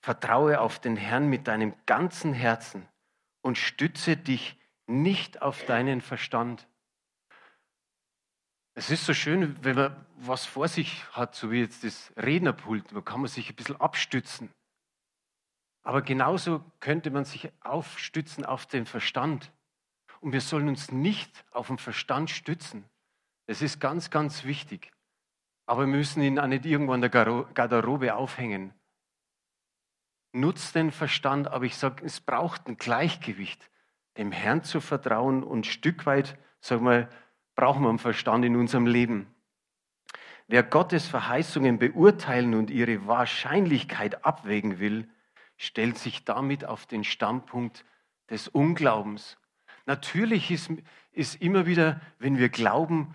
Vertraue 0.00 0.60
auf 0.60 0.78
den 0.78 0.96
Herrn 0.96 1.28
mit 1.28 1.48
deinem 1.48 1.74
ganzen 1.86 2.32
Herzen 2.32 2.88
und 3.42 3.58
stütze 3.58 4.16
dich 4.16 4.57
nicht 4.88 5.42
auf 5.42 5.64
deinen 5.66 6.00
Verstand. 6.00 6.66
Es 8.74 8.90
ist 8.90 9.04
so 9.04 9.12
schön, 9.12 9.62
wenn 9.62 9.76
man 9.76 10.06
was 10.16 10.46
vor 10.46 10.68
sich 10.68 11.04
hat, 11.12 11.34
so 11.34 11.50
wie 11.50 11.60
jetzt 11.60 11.84
das 11.84 12.12
Rednerpult, 12.16 12.94
da 12.94 13.00
kann 13.00 13.20
man 13.20 13.28
sich 13.28 13.50
ein 13.50 13.56
bisschen 13.56 13.80
abstützen. 13.80 14.50
Aber 15.82 16.02
genauso 16.02 16.64
könnte 16.80 17.10
man 17.10 17.24
sich 17.24 17.50
aufstützen 17.60 18.44
auf 18.44 18.66
den 18.66 18.86
Verstand. 18.86 19.52
Und 20.20 20.32
wir 20.32 20.40
sollen 20.40 20.68
uns 20.68 20.90
nicht 20.90 21.44
auf 21.50 21.68
den 21.68 21.78
Verstand 21.78 22.30
stützen. 22.30 22.84
Das 23.46 23.62
ist 23.62 23.80
ganz, 23.80 24.10
ganz 24.10 24.44
wichtig. 24.44 24.92
Aber 25.66 25.82
wir 25.82 25.86
müssen 25.86 26.22
ihn 26.22 26.38
auch 26.38 26.46
nicht 26.46 26.66
irgendwo 26.66 26.92
an 26.92 27.00
der 27.00 27.10
Garderobe 27.10 28.14
aufhängen. 28.14 28.74
Nutzt 30.32 30.74
den 30.74 30.92
Verstand, 30.92 31.48
aber 31.48 31.64
ich 31.64 31.76
sage, 31.76 32.04
es 32.04 32.20
braucht 32.20 32.66
ein 32.66 32.76
Gleichgewicht, 32.76 33.70
dem 34.18 34.32
Herrn 34.32 34.64
zu 34.64 34.80
vertrauen 34.80 35.42
und 35.42 35.66
Stück 35.66 36.04
weit, 36.04 36.36
sag 36.60 36.80
mal, 36.80 37.08
brauchen 37.54 37.82
wir 37.82 37.88
einen 37.88 37.98
Verstand 37.98 38.44
in 38.44 38.56
unserem 38.56 38.86
Leben. 38.86 39.32
Wer 40.48 40.62
Gottes 40.62 41.06
Verheißungen 41.06 41.78
beurteilen 41.78 42.54
und 42.54 42.70
ihre 42.70 43.06
Wahrscheinlichkeit 43.06 44.24
abwägen 44.24 44.78
will, 44.78 45.08
stellt 45.56 45.98
sich 45.98 46.24
damit 46.24 46.64
auf 46.64 46.86
den 46.86 47.04
Standpunkt 47.04 47.84
des 48.30 48.48
Unglaubens. 48.48 49.38
Natürlich 49.86 50.50
ist, 50.50 50.70
ist 51.12 51.40
immer 51.40 51.66
wieder, 51.66 52.00
wenn 52.18 52.38
wir 52.38 52.48
glauben, 52.48 53.14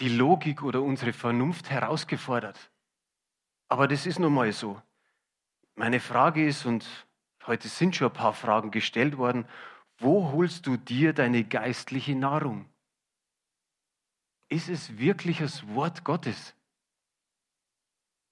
die 0.00 0.08
Logik 0.08 0.62
oder 0.62 0.82
unsere 0.82 1.12
Vernunft 1.12 1.70
herausgefordert. 1.70 2.70
Aber 3.68 3.88
das 3.88 4.06
ist 4.06 4.18
nun 4.18 4.32
mal 4.32 4.52
so. 4.52 4.80
Meine 5.74 6.00
Frage 6.00 6.46
ist, 6.46 6.64
und 6.64 6.86
heute 7.46 7.68
sind 7.68 7.96
schon 7.96 8.08
ein 8.08 8.12
paar 8.12 8.32
Fragen 8.32 8.70
gestellt 8.70 9.18
worden, 9.18 9.46
wo 9.98 10.32
holst 10.32 10.66
du 10.66 10.76
dir 10.76 11.12
deine 11.12 11.44
geistliche 11.44 12.14
Nahrung? 12.14 12.66
Ist 14.48 14.68
es 14.68 14.98
wirklich 14.98 15.38
das 15.38 15.66
Wort 15.74 16.04
Gottes? 16.04 16.54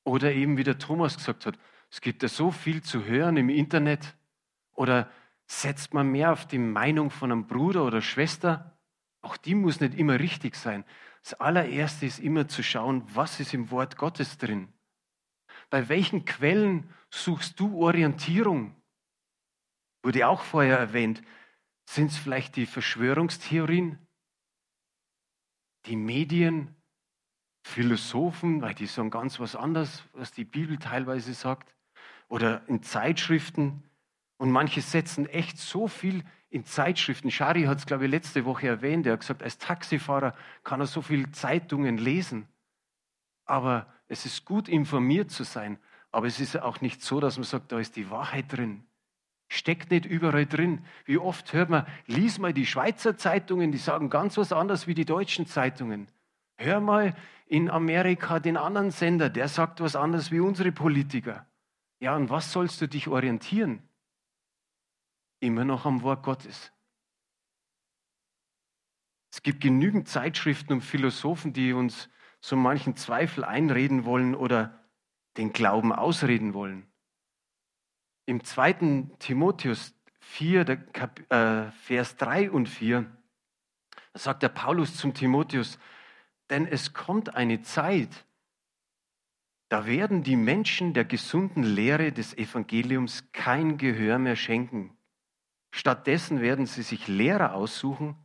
Oder 0.04 0.32
eben 0.32 0.56
wie 0.56 0.64
der 0.64 0.78
Thomas 0.78 1.16
gesagt 1.16 1.46
hat, 1.46 1.58
es 1.90 2.00
gibt 2.00 2.22
ja 2.22 2.28
so 2.28 2.50
viel 2.50 2.82
zu 2.82 3.04
hören 3.04 3.36
im 3.36 3.48
Internet. 3.48 4.16
Oder 4.74 5.10
setzt 5.46 5.94
man 5.94 6.08
mehr 6.08 6.32
auf 6.32 6.46
die 6.46 6.58
Meinung 6.58 7.10
von 7.10 7.32
einem 7.32 7.46
Bruder 7.46 7.84
oder 7.84 8.00
Schwester? 8.00 8.78
Auch 9.20 9.36
die 9.36 9.54
muss 9.54 9.80
nicht 9.80 9.94
immer 9.94 10.18
richtig 10.20 10.54
sein. 10.54 10.84
Das 11.22 11.34
allererste 11.34 12.06
ist 12.06 12.20
immer 12.20 12.46
zu 12.46 12.62
schauen, 12.62 13.02
was 13.14 13.40
ist 13.40 13.52
im 13.52 13.70
Wort 13.70 13.96
Gottes 13.96 14.38
drin. 14.38 14.72
Bei 15.70 15.88
welchen 15.88 16.24
Quellen 16.24 16.88
suchst 17.10 17.58
du 17.58 17.82
Orientierung? 17.82 18.76
Wurde 20.02 20.28
auch 20.28 20.42
vorher 20.42 20.78
erwähnt. 20.78 21.22
Sind 21.86 22.10
es 22.10 22.18
vielleicht 22.18 22.56
die 22.56 22.66
Verschwörungstheorien? 22.66 24.06
die 25.86 25.96
Medien, 25.96 26.74
Philosophen, 27.62 28.62
weil 28.62 28.74
die 28.74 28.86
sagen 28.86 29.10
ganz 29.10 29.40
was 29.40 29.56
anderes, 29.56 30.04
was 30.12 30.32
die 30.32 30.44
Bibel 30.44 30.78
teilweise 30.78 31.34
sagt, 31.34 31.74
oder 32.28 32.66
in 32.68 32.82
Zeitschriften. 32.82 33.82
Und 34.36 34.50
manche 34.50 34.82
setzen 34.82 35.26
echt 35.26 35.58
so 35.58 35.88
viel 35.88 36.22
in 36.50 36.64
Zeitschriften. 36.64 37.30
Shari 37.30 37.64
hat 37.64 37.78
es, 37.78 37.86
glaube 37.86 38.04
ich, 38.04 38.10
letzte 38.10 38.44
Woche 38.44 38.68
erwähnt. 38.68 39.06
Er 39.06 39.14
hat 39.14 39.20
gesagt, 39.20 39.42
als 39.42 39.58
Taxifahrer 39.58 40.34
kann 40.62 40.80
er 40.80 40.86
so 40.86 41.02
viele 41.02 41.30
Zeitungen 41.32 41.98
lesen. 41.98 42.46
Aber 43.44 43.92
es 44.08 44.26
ist 44.26 44.44
gut, 44.44 44.68
informiert 44.68 45.30
zu 45.30 45.44
sein. 45.44 45.78
Aber 46.10 46.26
es 46.26 46.40
ist 46.40 46.60
auch 46.60 46.80
nicht 46.80 47.02
so, 47.02 47.20
dass 47.20 47.36
man 47.36 47.44
sagt, 47.44 47.72
da 47.72 47.78
ist 47.78 47.96
die 47.96 48.10
Wahrheit 48.10 48.52
drin. 48.52 48.84
Steckt 49.48 49.90
nicht 49.90 50.06
überall 50.06 50.46
drin. 50.46 50.84
Wie 51.04 51.18
oft 51.18 51.52
hört 51.52 51.70
man, 51.70 51.86
lies 52.06 52.38
mal 52.38 52.52
die 52.52 52.66
Schweizer 52.66 53.16
Zeitungen, 53.16 53.72
die 53.72 53.78
sagen 53.78 54.10
ganz 54.10 54.36
was 54.36 54.52
anderes 54.52 54.86
wie 54.86 54.94
die 54.94 55.04
deutschen 55.04 55.46
Zeitungen. 55.46 56.08
Hör 56.56 56.80
mal 56.80 57.14
in 57.46 57.70
Amerika 57.70 58.40
den 58.40 58.56
anderen 58.56 58.90
Sender, 58.90 59.30
der 59.30 59.48
sagt 59.48 59.80
was 59.80 59.94
anderes 59.94 60.32
wie 60.32 60.40
unsere 60.40 60.72
Politiker. 60.72 61.46
Ja, 62.00 62.16
und 62.16 62.28
was 62.28 62.52
sollst 62.52 62.80
du 62.80 62.88
dich 62.88 63.08
orientieren? 63.08 63.82
Immer 65.40 65.64
noch 65.64 65.86
am 65.86 66.02
Wort 66.02 66.24
Gottes. 66.24 66.72
Es 69.30 69.42
gibt 69.42 69.60
genügend 69.60 70.08
Zeitschriften 70.08 70.72
und 70.72 70.80
Philosophen, 70.80 71.52
die 71.52 71.72
uns 71.72 72.08
so 72.40 72.56
manchen 72.56 72.96
Zweifel 72.96 73.44
einreden 73.44 74.04
wollen 74.04 74.34
oder 74.34 74.82
den 75.36 75.52
Glauben 75.52 75.92
ausreden 75.92 76.54
wollen. 76.54 76.86
Im 78.26 78.42
2. 78.42 79.06
Timotheus 79.20 79.94
4, 80.18 80.64
Kap, 80.64 81.20
äh, 81.32 81.70
Vers 81.70 82.16
3 82.16 82.50
und 82.50 82.68
4, 82.68 83.06
da 84.12 84.18
sagt 84.18 84.42
der 84.42 84.48
Paulus 84.48 84.96
zum 84.96 85.14
Timotheus, 85.14 85.78
denn 86.50 86.66
es 86.66 86.92
kommt 86.92 87.36
eine 87.36 87.62
Zeit, 87.62 88.26
da 89.68 89.86
werden 89.86 90.22
die 90.22 90.36
Menschen 90.36 90.92
der 90.92 91.04
gesunden 91.04 91.62
Lehre 91.62 92.12
des 92.12 92.36
Evangeliums 92.36 93.30
kein 93.32 93.78
Gehör 93.78 94.18
mehr 94.18 94.36
schenken. 94.36 94.96
Stattdessen 95.72 96.40
werden 96.40 96.66
sie 96.66 96.82
sich 96.82 97.08
Lehrer 97.08 97.54
aussuchen, 97.54 98.16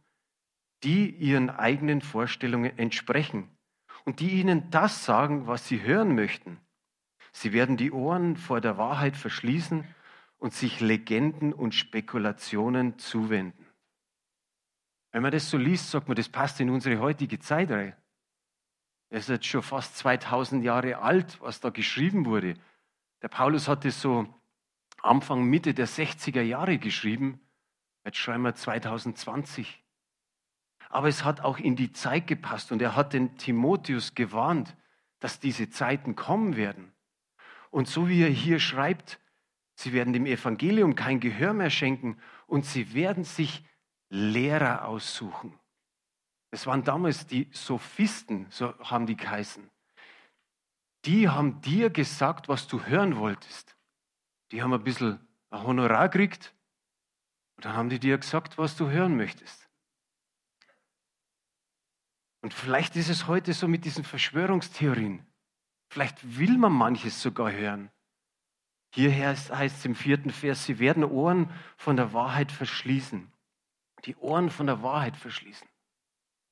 die 0.84 1.10
ihren 1.10 1.50
eigenen 1.50 2.01
Vorstellungen 2.01 2.77
entsprechen 2.77 3.50
und 4.05 4.20
die 4.20 4.39
ihnen 4.39 4.70
das 4.72 5.05
sagen, 5.05 5.48
was 5.48 5.67
sie 5.67 5.81
hören 5.81 6.15
möchten. 6.15 6.60
Sie 7.32 7.54
werden 7.54 7.78
die 7.78 7.92
Ohren 7.92 8.36
vor 8.36 8.62
der 8.62 8.78
Wahrheit 8.78 9.16
verschließen 9.16 9.86
und 10.38 10.54
sich 10.54 10.80
Legenden 10.80 11.54
und 11.54 11.76
Spekulationen 11.76 12.98
zuwenden. 12.98 13.66
Wenn 15.12 15.24
man 15.24 15.32
das 15.32 15.50
so 15.50 15.58
liest, 15.58 15.92
sagt 15.92 16.08
man, 16.08 16.16
das 16.16 16.30
passt 16.30 16.60
in 16.60 16.70
unsere 16.70 17.00
heutige 17.00 17.40
Zeit 17.40 17.70
rein. 17.72 17.96
Es 19.10 19.24
ist 19.24 19.30
jetzt 19.30 19.46
schon 19.46 19.62
fast 19.62 19.98
2000 19.98 20.64
Jahre 20.64 21.00
alt, 21.00 21.40
was 21.42 21.60
da 21.60 21.70
geschrieben 21.70 22.26
wurde. 22.26 22.56
Der 23.22 23.28
Paulus 23.28 23.68
hat 23.68 23.84
es 23.86 24.02
so 24.02 24.28
Anfang, 25.02 25.44
Mitte 25.44 25.74
der 25.74 25.88
60er 25.88 26.42
Jahre 26.42 26.78
geschrieben. 26.78 27.42
Jetzt 28.06 28.18
schreiben 28.18 28.44
wir 28.44 28.56
2020. 28.56 29.84
Aber 30.90 31.08
es 31.08 31.24
hat 31.24 31.42
auch 31.42 31.58
in 31.58 31.76
die 31.76 31.92
Zeit 31.92 32.28
gepasst 32.28 32.72
und 32.72 32.82
er 32.82 32.96
hat 32.96 33.14
den 33.14 33.38
Timotheus 33.38 34.16
gewarnt, 34.16 34.76
dass 35.20 35.40
diese 35.40 35.70
Zeiten 35.70 36.16
kommen 36.16 36.56
werden. 36.56 36.94
Und 37.72 37.88
so 37.88 38.08
wie 38.08 38.22
er 38.22 38.30
hier 38.30 38.60
schreibt, 38.60 39.20
sie 39.75 39.94
werden 39.94 40.13
dem 40.13 40.28
Evangelium 40.28 40.94
kein 40.94 41.20
Gehör 41.20 41.54
mehr 41.54 41.72
schenken 41.72 42.20
und 42.46 42.66
sie 42.66 42.94
werden 42.94 43.24
sich 43.24 43.66
Lehrer 44.10 44.86
aussuchen. 44.86 45.58
Es 46.51 46.68
waren 46.68 46.84
damals 46.84 47.25
die 47.25 47.50
Sophisten, 47.54 48.46
so 48.50 48.78
haben 48.80 49.08
die 49.08 49.16
geheißen. 49.16 49.70
Die 51.06 51.30
haben 51.30 51.62
dir 51.62 51.90
gesagt, 51.90 52.50
was 52.50 52.68
du 52.68 52.84
hören 52.84 53.16
wolltest. 53.16 53.75
Die 54.51 54.62
haben 54.62 54.74
ein 54.74 54.84
bisschen 54.84 55.25
ein 55.50 55.63
Honorar 55.63 56.10
gekriegt 56.10 56.54
und 57.56 57.66
dann 57.66 57.74
haben 57.74 57.90
die 57.90 58.00
dir 58.00 58.18
gesagt, 58.18 58.58
was 58.58 58.75
du 58.75 58.90
hören 58.90 59.16
möchtest. 59.16 59.70
Und 62.42 62.54
vielleicht 62.54 62.96
ist 62.98 63.10
es 63.10 63.28
heute 63.28 63.54
so 63.54 63.68
mit 63.68 63.86
diesen 63.86 64.04
Verschwörungstheorien. 64.04 65.25
Vielleicht 65.92 66.40
will 66.40 66.58
man 66.58 66.72
manches 66.72 67.22
sogar 67.22 67.52
hören. 67.52 67.92
Hier 68.94 69.12
heißt 69.14 69.52
es 69.52 69.84
im 69.84 69.94
vierten 69.94 70.30
Vers, 70.30 70.64
sie 70.64 70.80
werden 70.80 71.04
Ohren 71.04 71.50
von 71.76 71.98
der 71.98 72.14
Wahrheit 72.14 72.50
verschließen. 72.54 73.30
Die 74.06 74.16
Ohren 74.16 74.50
von 74.50 74.68
der 74.68 74.82
Wahrheit 74.84 75.18
verschließen. 75.18 75.68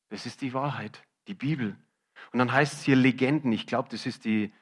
Das 0.10 0.26
ist 0.26 0.42
die 0.42 0.54
Wahrheit, 0.54 1.02
die 1.30 1.36
Bibel. 1.36 1.78
Und 2.34 2.40
dann 2.40 2.52
heißt 2.52 2.74
es 2.74 2.84
hier 2.84 2.98
Legenden. 2.98 3.54
Ich 3.54 3.66
glaube, 3.66 3.88
das 3.88 4.06
ist 4.06 4.26
die 4.26 4.54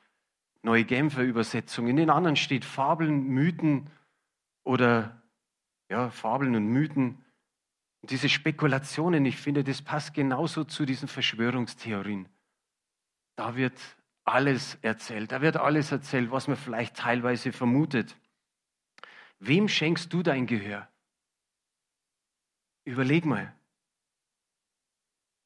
neue 0.62 0.86
Genfer 0.86 1.24
Übersetzung. 1.24 1.88
In 1.88 1.96
den 1.96 2.12
anderen 2.12 2.36
steht 2.36 2.64
Fabeln, 2.64 3.24
Mythen 3.30 3.90
oder 4.64 5.24
ja, 5.90 6.12
Fabeln 6.12 6.56
und 6.56 6.68
Mythen. 6.68 7.26
Und 8.02 8.12
diese 8.12 8.30
Spekulationen, 8.30 9.26
ich 9.26 9.38
finde, 9.38 9.64
das 9.64 9.82
passt 9.82 10.14
genauso 10.14 10.66
zu 10.66 10.86
diesen 10.86 11.08
Verschwörungstheorien. 11.08 12.30
Da 13.38 13.56
wird 13.56 13.97
alles 14.28 14.78
erzählt. 14.82 15.32
Da 15.32 15.42
wird 15.42 15.58
alles 15.58 15.92
erzählt, 15.92 16.32
was 16.32 16.48
man 16.48 16.58
vielleicht 16.58 16.98
teilweise 16.98 17.54
vermutet. 17.54 18.16
Wem 19.40 19.68
schenkst 19.68 20.12
du 20.12 20.22
dein 20.22 20.48
Gehör? 20.48 20.88
Überleg 22.84 23.26
mal. 23.26 23.54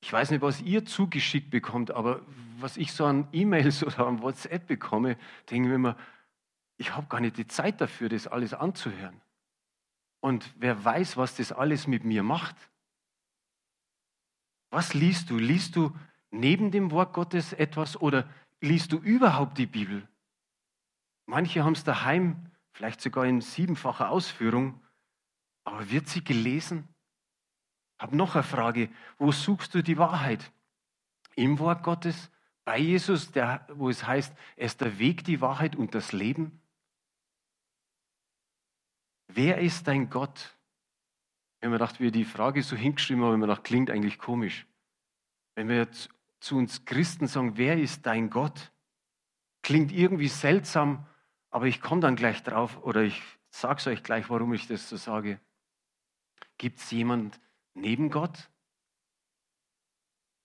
Ich 0.04 0.12
weiß 0.12 0.32
nicht, 0.32 0.42
was 0.42 0.62
ihr 0.62 0.86
zugeschickt 0.86 1.52
bekommt, 1.52 1.92
aber 1.92 2.26
was 2.60 2.78
ich 2.78 2.92
so 2.92 3.06
an 3.06 3.28
E-Mails 3.32 3.84
oder 3.86 4.08
an 4.08 4.22
WhatsApp 4.22 4.66
bekomme, 4.66 5.16
denke 5.50 5.68
ich 5.68 5.70
mir 5.70 5.76
immer, 5.76 5.98
ich 6.78 6.96
habe 6.96 7.08
gar 7.08 7.20
nicht 7.20 7.38
die 7.38 7.48
Zeit 7.48 7.80
dafür, 7.82 8.10
das 8.10 8.26
alles 8.26 8.56
anzuhören. 8.56 9.22
Und 10.22 10.52
wer 10.58 10.84
weiß, 10.84 11.18
was 11.18 11.36
das 11.36 11.52
alles 11.52 11.86
mit 11.86 12.04
mir 12.04 12.24
macht. 12.24 12.56
Was 14.72 14.96
liest 14.96 15.30
du? 15.30 15.38
Liest 15.38 15.76
du 15.76 15.96
neben 16.32 16.72
dem 16.72 16.90
Wort 16.90 17.14
Gottes 17.14 17.54
etwas 17.54 18.00
oder 18.00 18.28
liest 18.62 18.92
du 18.92 18.98
überhaupt 18.98 19.58
die 19.58 19.66
Bibel? 19.66 20.08
Manche 21.26 21.64
haben 21.64 21.74
es 21.74 21.84
daheim, 21.84 22.52
vielleicht 22.72 23.02
sogar 23.02 23.26
in 23.26 23.42
siebenfacher 23.42 24.10
Ausführung, 24.10 24.82
aber 25.64 25.90
wird 25.92 26.08
sie 26.08 26.24
gelesen? 26.24 26.88
Hab 28.00 28.14
noch 28.14 28.36
eine 28.36 28.44
Frage. 28.44 28.90
Wo 29.18 29.32
suchst 29.32 29.76
du 29.76 29.84
die 29.84 29.98
Wahrheit? 29.98 30.52
Im 31.36 31.60
Wort 31.60 31.84
Gottes? 31.84 32.32
Bei 32.64 32.78
Jesus, 32.78 33.32
der, 33.32 33.68
wo 33.74 33.90
es 33.90 34.06
heißt, 34.06 34.36
er 34.56 34.66
ist 34.66 34.82
der 34.82 34.98
Weg, 35.00 35.24
die 35.24 35.42
Wahrheit 35.42 35.76
und 35.76 35.94
das 35.94 36.12
Leben? 36.12 36.62
Wer 39.28 39.60
ist 39.60 39.88
dein 39.88 40.10
Gott? 40.10 40.58
Wenn 41.60 41.70
man 41.70 41.80
dachte, 41.80 42.00
wie 42.00 42.12
die 42.12 42.26
Frage 42.26 42.64
so 42.64 42.76
hingeschrieben 42.76 43.24
haben, 43.24 43.34
wenn 43.34 43.40
man 43.40 43.50
dachte, 43.50 43.64
klingt 43.64 43.90
eigentlich 43.90 44.18
komisch. 44.18 44.68
Wenn 45.56 45.70
wir 45.70 45.78
jetzt 45.78 46.10
zu 46.42 46.58
uns 46.58 46.86
Christen 46.86 47.28
sagen, 47.28 47.58
wer 47.58 47.80
ist 47.80 48.06
dein 48.06 48.30
Gott? 48.30 48.72
Klingt 49.62 49.92
irgendwie 49.92 50.28
seltsam, 50.28 51.08
aber 51.52 51.68
ich 51.68 51.82
komme 51.82 52.02
dann 52.02 52.16
gleich 52.16 52.44
drauf 52.44 52.84
oder 52.84 53.04
ich 53.04 53.22
sage 53.50 53.80
es 53.80 53.88
euch 53.88 54.04
gleich, 54.04 54.30
warum 54.30 54.54
ich 54.54 54.68
das 54.68 54.90
so 54.90 54.98
sage. 54.98 55.40
Gibt 56.58 56.80
es 56.80 56.92
jemand, 56.92 57.40
neben 57.74 58.10
Gott? 58.10 58.50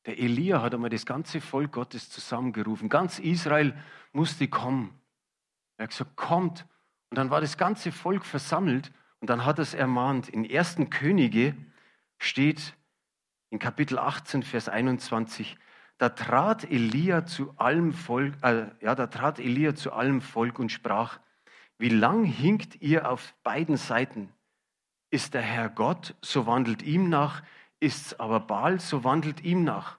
Der 0.04 0.18
Elia 0.18 0.62
hat 0.62 0.74
einmal 0.74 0.90
das 0.90 1.06
ganze 1.06 1.40
Volk 1.40 1.72
Gottes 1.72 2.10
zusammengerufen. 2.10 2.88
Ganz 2.88 3.18
Israel 3.18 3.76
musste 4.12 4.48
kommen. 4.48 5.00
Er 5.78 5.84
hat 5.84 5.90
gesagt, 5.90 6.16
kommt. 6.16 6.66
Und 7.10 7.16
dann 7.16 7.30
war 7.30 7.40
das 7.40 7.56
ganze 7.56 7.90
Volk 7.90 8.24
versammelt 8.24 8.92
und 9.20 9.30
dann 9.30 9.44
hat 9.44 9.58
er 9.58 9.62
es 9.62 9.74
ermahnt. 9.74 10.28
In 10.28 10.48
1. 10.48 10.76
Könige 10.90 11.56
steht 12.18 12.76
in 13.50 13.58
Kapitel 13.58 13.98
18, 13.98 14.42
Vers 14.42 14.68
21, 14.68 15.56
da 15.98 16.10
trat 16.10 16.64
Elia 16.64 17.26
zu 17.26 17.54
allem 17.58 17.92
Volk, 17.92 18.34
äh, 18.42 18.66
ja, 18.80 18.94
da 18.94 19.06
trat 19.06 19.38
Elia 19.38 19.74
zu 19.74 19.92
allem 19.92 20.20
Volk 20.20 20.58
und 20.58 20.70
sprach, 20.70 21.18
wie 21.78 21.88
lang 21.88 22.24
hinkt 22.24 22.80
ihr 22.82 23.10
auf 23.10 23.34
beiden 23.42 23.76
Seiten? 23.76 24.32
Ist 25.10 25.34
der 25.34 25.42
Herr 25.42 25.68
Gott, 25.68 26.14
so 26.20 26.46
wandelt 26.46 26.82
ihm 26.82 27.08
nach, 27.08 27.42
ist's 27.80 28.18
aber 28.18 28.40
Baal, 28.40 28.80
so 28.80 29.04
wandelt 29.04 29.42
ihm 29.42 29.64
nach. 29.64 29.98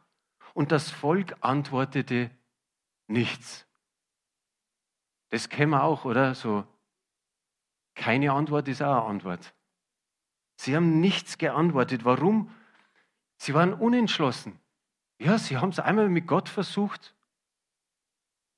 Und 0.53 0.71
das 0.71 0.89
Volk 0.89 1.35
antwortete 1.41 2.31
nichts. 3.07 3.65
Das 5.29 5.49
kennen 5.49 5.71
wir 5.71 5.83
auch, 5.83 6.05
oder? 6.05 6.35
So, 6.35 6.65
keine 7.95 8.31
Antwort 8.31 8.67
ist 8.67 8.81
auch 8.81 9.01
eine 9.01 9.05
Antwort. 9.05 9.53
Sie 10.55 10.75
haben 10.75 10.99
nichts 10.99 11.37
geantwortet. 11.37 12.05
Warum? 12.05 12.53
Sie 13.37 13.53
waren 13.53 13.73
unentschlossen. 13.73 14.59
Ja, 15.19 15.37
sie 15.37 15.57
haben 15.57 15.69
es 15.69 15.79
einmal 15.79 16.09
mit 16.09 16.27
Gott 16.27 16.49
versucht 16.49 17.15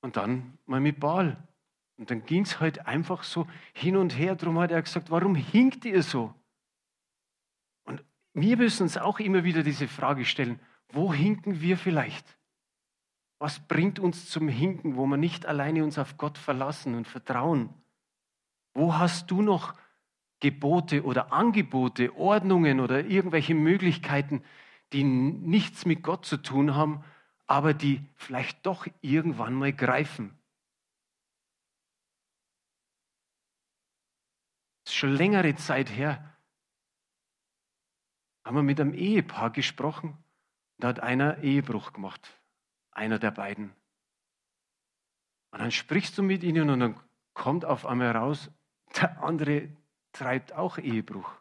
und 0.02 0.16
dann 0.16 0.58
mal 0.66 0.80
mit 0.80 1.00
Baal. 1.00 1.36
Und 1.96 2.10
dann 2.10 2.24
ging 2.24 2.42
es 2.42 2.60
halt 2.60 2.86
einfach 2.86 3.22
so 3.22 3.46
hin 3.72 3.96
und 3.96 4.16
her. 4.16 4.34
Darum 4.34 4.58
hat 4.58 4.70
er 4.70 4.80
gesagt, 4.82 5.10
warum 5.10 5.34
hinkt 5.34 5.84
ihr 5.84 6.02
so? 6.02 6.34
wir 8.32 8.56
müssen 8.56 8.84
uns 8.84 8.96
auch 8.96 9.18
immer 9.18 9.44
wieder 9.44 9.62
diese 9.62 9.88
Frage 9.88 10.24
stellen, 10.24 10.60
wo 10.90 11.12
hinken 11.12 11.60
wir 11.60 11.76
vielleicht? 11.76 12.38
Was 13.38 13.58
bringt 13.66 13.98
uns 13.98 14.28
zum 14.28 14.48
Hinken, 14.48 14.96
wo 14.96 15.06
wir 15.06 15.16
nicht 15.16 15.46
alleine 15.46 15.82
uns 15.82 15.98
auf 15.98 16.16
Gott 16.16 16.36
verlassen 16.36 16.94
und 16.94 17.08
vertrauen? 17.08 17.70
Wo 18.74 18.94
hast 18.94 19.30
du 19.30 19.42
noch 19.42 19.74
Gebote 20.40 21.04
oder 21.04 21.32
Angebote, 21.32 22.14
Ordnungen 22.16 22.80
oder 22.80 23.04
irgendwelche 23.04 23.54
Möglichkeiten, 23.54 24.42
die 24.92 25.04
nichts 25.04 25.86
mit 25.86 26.02
Gott 26.02 26.24
zu 26.24 26.36
tun 26.36 26.74
haben, 26.74 27.04
aber 27.46 27.74
die 27.74 28.04
vielleicht 28.16 28.64
doch 28.66 28.86
irgendwann 29.00 29.54
mal 29.54 29.72
greifen? 29.72 30.38
Das 34.84 34.92
ist 34.92 34.98
schon 34.98 35.14
längere 35.14 35.54
Zeit 35.56 35.90
her, 35.90 36.30
haben 38.44 38.56
wir 38.56 38.62
mit 38.62 38.80
einem 38.80 38.94
Ehepaar 38.94 39.50
gesprochen. 39.50 40.16
Da 40.78 40.88
hat 40.88 41.00
einer 41.00 41.38
Ehebruch 41.42 41.92
gemacht. 41.92 42.40
Einer 42.90 43.18
der 43.18 43.30
beiden. 43.30 43.72
Und 45.52 45.60
dann 45.60 45.70
sprichst 45.70 46.16
du 46.18 46.22
mit 46.22 46.42
ihnen 46.42 46.70
und 46.70 46.80
dann 46.80 47.00
kommt 47.34 47.64
auf 47.64 47.86
einmal 47.86 48.16
raus, 48.16 48.50
der 48.96 49.22
andere 49.22 49.68
treibt 50.12 50.52
auch 50.52 50.78
Ehebruch. 50.78 51.39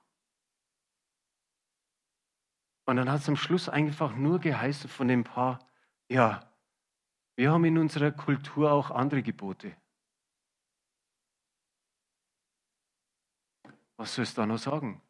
Und 2.90 2.96
dann 2.96 3.12
hat 3.12 3.22
es 3.22 3.30
am 3.30 3.36
Schluss 3.36 3.70
einfach 3.70 4.16
nur 4.16 4.40
geheißen 4.40 4.90
von 4.90 5.08
dem 5.08 5.24
Paar, 5.24 5.60
ja, 6.08 6.52
wir 7.36 7.52
haben 7.52 7.64
in 7.66 7.78
unserer 7.78 8.12
Kultur 8.12 8.72
auch 8.72 8.90
andere 8.90 9.22
Gebote. 9.22 9.78
Was 13.96 14.16
sollst 14.16 14.36
du 14.36 14.42
da 14.42 14.48
noch 14.48 14.58
sagen? 14.58 15.04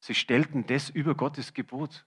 Sie 0.00 0.14
stellten 0.14 0.66
das 0.66 0.90
über 0.90 1.14
Gottes 1.14 1.54
Gebot. 1.54 2.06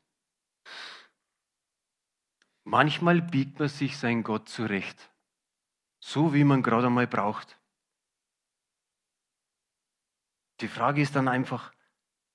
Manchmal 2.63 3.19
biegt 3.19 3.57
man 3.57 3.67
sich 3.67 3.97
sein 3.97 4.21
Gott 4.21 4.47
zurecht, 4.47 5.11
so 5.99 6.35
wie 6.35 6.43
man 6.43 6.61
gerade 6.61 6.85
einmal 6.85 7.07
braucht. 7.07 7.59
Die 10.61 10.67
Frage 10.67 11.01
ist 11.01 11.15
dann 11.15 11.27
einfach, 11.27 11.73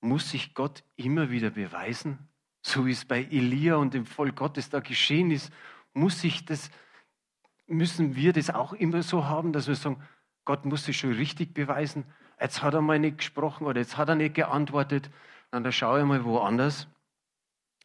muss 0.01 0.31
sich 0.31 0.55
Gott 0.55 0.83
immer 0.97 1.31
wieder 1.31 1.51
beweisen? 1.51 2.34
So 2.67 2.87
wie 2.87 2.93
es 2.93 3.05
bei 3.05 3.23
Elia 3.25 3.77
und 3.77 3.93
dem 3.93 4.07
Volk 4.07 4.37
Gottes 4.37 4.71
da 4.71 4.81
geschehen 4.81 5.31
ist, 5.31 5.53
muss 5.93 6.23
sich 6.23 6.47
das, 6.47 6.71
müssen 7.67 8.17
wir 8.17 8.33
das 8.33 8.49
auch 8.49 8.73
immer 8.73 9.03
so 9.03 9.27
haben, 9.27 9.53
dass 9.53 9.69
wir 9.69 9.75
sagen, 9.75 10.03
Gott 10.47 10.65
muss 10.65 10.87
sich 10.87 10.97
schon 10.97 11.13
richtig 11.13 11.53
beweisen. 11.53 12.07
Jetzt 12.41 12.63
hat 12.63 12.73
er 12.73 12.81
mal 12.81 12.99
nicht 12.99 13.19
gesprochen 13.19 13.67
oder 13.67 13.81
jetzt 13.81 13.99
hat 13.99 14.09
er 14.09 14.15
nicht 14.15 14.35
geantwortet. 14.35 15.11
Dann 15.51 15.71
schaue 15.73 16.01
ich 16.01 16.07
mal 16.07 16.25
woanders. 16.25 16.89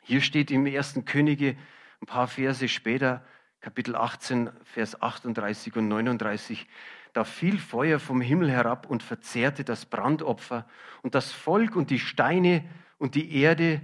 Hier 0.03 0.21
steht 0.21 0.49
im 0.49 0.65
ersten 0.65 1.03
Könige 1.03 1.57
ein 2.01 2.05
paar 2.05 2.27
Verse 2.27 2.67
später, 2.69 3.23
Kapitel 3.59 3.97
18, 3.97 4.49
Vers 4.63 5.01
38 5.01 5.75
und 5.75 5.89
39. 5.89 6.67
Da 7.11 7.25
fiel 7.25 7.59
Feuer 7.59 7.99
vom 7.99 8.21
Himmel 8.21 8.49
herab 8.49 8.89
und 8.89 9.03
verzehrte 9.03 9.65
das 9.65 9.85
Brandopfer 9.85 10.65
und 11.01 11.15
das 11.15 11.33
Volk 11.33 11.75
und 11.75 11.89
die 11.89 11.99
Steine 11.99 12.63
und 12.97 13.15
die 13.15 13.35
Erde, 13.35 13.81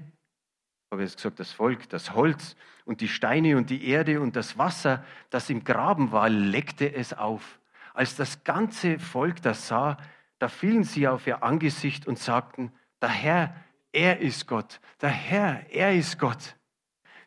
habe 0.96 1.04
ich 1.04 1.12
jetzt 1.12 1.18
gesagt, 1.18 1.40
das 1.40 1.52
Volk, 1.52 1.90
das 1.90 2.14
Holz 2.14 2.56
und 2.86 3.02
die 3.02 3.08
Steine 3.08 3.58
und 3.58 3.70
die 3.70 3.88
Erde 3.88 4.22
und 4.22 4.36
das 4.36 4.58
Wasser, 4.58 5.04
das 5.30 5.50
im 5.50 5.64
Graben 5.64 6.12
war, 6.12 6.30
leckte 6.30 6.94
es 6.94 7.14
auf. 7.14 7.60
Als 7.94 8.16
das 8.16 8.44
ganze 8.44 9.00
Volk 9.00 9.42
das 9.42 9.68
sah, 9.68 9.98
da 10.40 10.48
fielen 10.50 10.84
sie 10.84 11.08
auf 11.08 11.28
ihr 11.28 11.44
Angesicht 11.44 12.08
und 12.08 12.20
sagten, 12.20 12.72
der 13.02 13.10
Herr, 13.10 13.56
er 13.92 14.20
ist 14.20 14.48
Gott. 14.48 14.80
Der 15.02 15.10
Herr, 15.10 15.70
er 15.70 15.96
ist 15.96 16.20
Gott. 16.20 16.58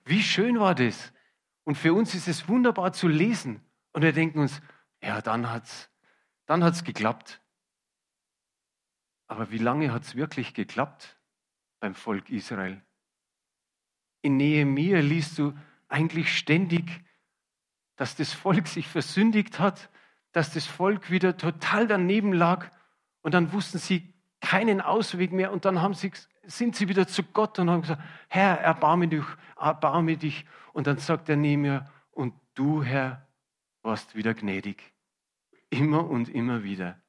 Wie 0.04 0.22
schön 0.22 0.58
war 0.60 0.74
das? 0.74 1.12
Und 1.64 1.76
für 1.76 1.94
uns 1.94 2.14
ist 2.14 2.28
es 2.28 2.48
wunderbar 2.48 2.92
zu 2.92 3.08
lesen. 3.08 3.62
Und 3.92 4.02
wir 4.02 4.12
denken 4.12 4.40
uns, 4.40 4.60
ja, 5.02 5.20
dann 5.20 5.50
hat 5.50 5.64
es 5.64 5.90
dann 6.48 6.64
hat's 6.64 6.82
geklappt. 6.82 7.42
Aber 9.26 9.50
wie 9.50 9.58
lange 9.58 9.92
hat 9.92 10.02
es 10.04 10.14
wirklich 10.14 10.54
geklappt 10.54 11.20
beim 11.78 11.94
Volk 11.94 12.30
Israel? 12.30 12.82
In 14.28 14.36
Nehemiah 14.36 15.00
liest 15.00 15.38
du 15.38 15.54
eigentlich 15.88 16.36
ständig, 16.36 17.02
dass 17.96 18.14
das 18.14 18.34
Volk 18.34 18.66
sich 18.66 18.86
versündigt 18.86 19.58
hat, 19.58 19.88
dass 20.32 20.52
das 20.52 20.66
Volk 20.66 21.10
wieder 21.10 21.38
total 21.38 21.86
daneben 21.86 22.34
lag 22.34 22.70
und 23.22 23.32
dann 23.32 23.54
wussten 23.54 23.78
sie 23.78 24.12
keinen 24.42 24.82
Ausweg 24.82 25.32
mehr 25.32 25.50
und 25.50 25.64
dann 25.64 25.80
haben 25.80 25.94
sie 25.94 26.12
sind 26.42 26.76
sie 26.76 26.90
wieder 26.90 27.06
zu 27.06 27.22
Gott 27.22 27.58
und 27.58 27.70
haben 27.70 27.80
gesagt, 27.80 28.02
Herr, 28.28 28.60
erbarme 28.60 29.08
dich, 29.08 29.24
erbarme 29.56 30.18
dich. 30.18 30.44
Und 30.74 30.86
dann 30.86 30.98
sagt 30.98 31.30
er 31.30 31.36
neben 31.36 31.62
mir, 31.62 31.90
und 32.10 32.34
du, 32.54 32.82
Herr, 32.82 33.26
warst 33.80 34.14
wieder 34.14 34.34
gnädig. 34.34 34.92
Immer 35.70 36.06
und 36.06 36.28
immer 36.28 36.64
wieder. 36.64 37.00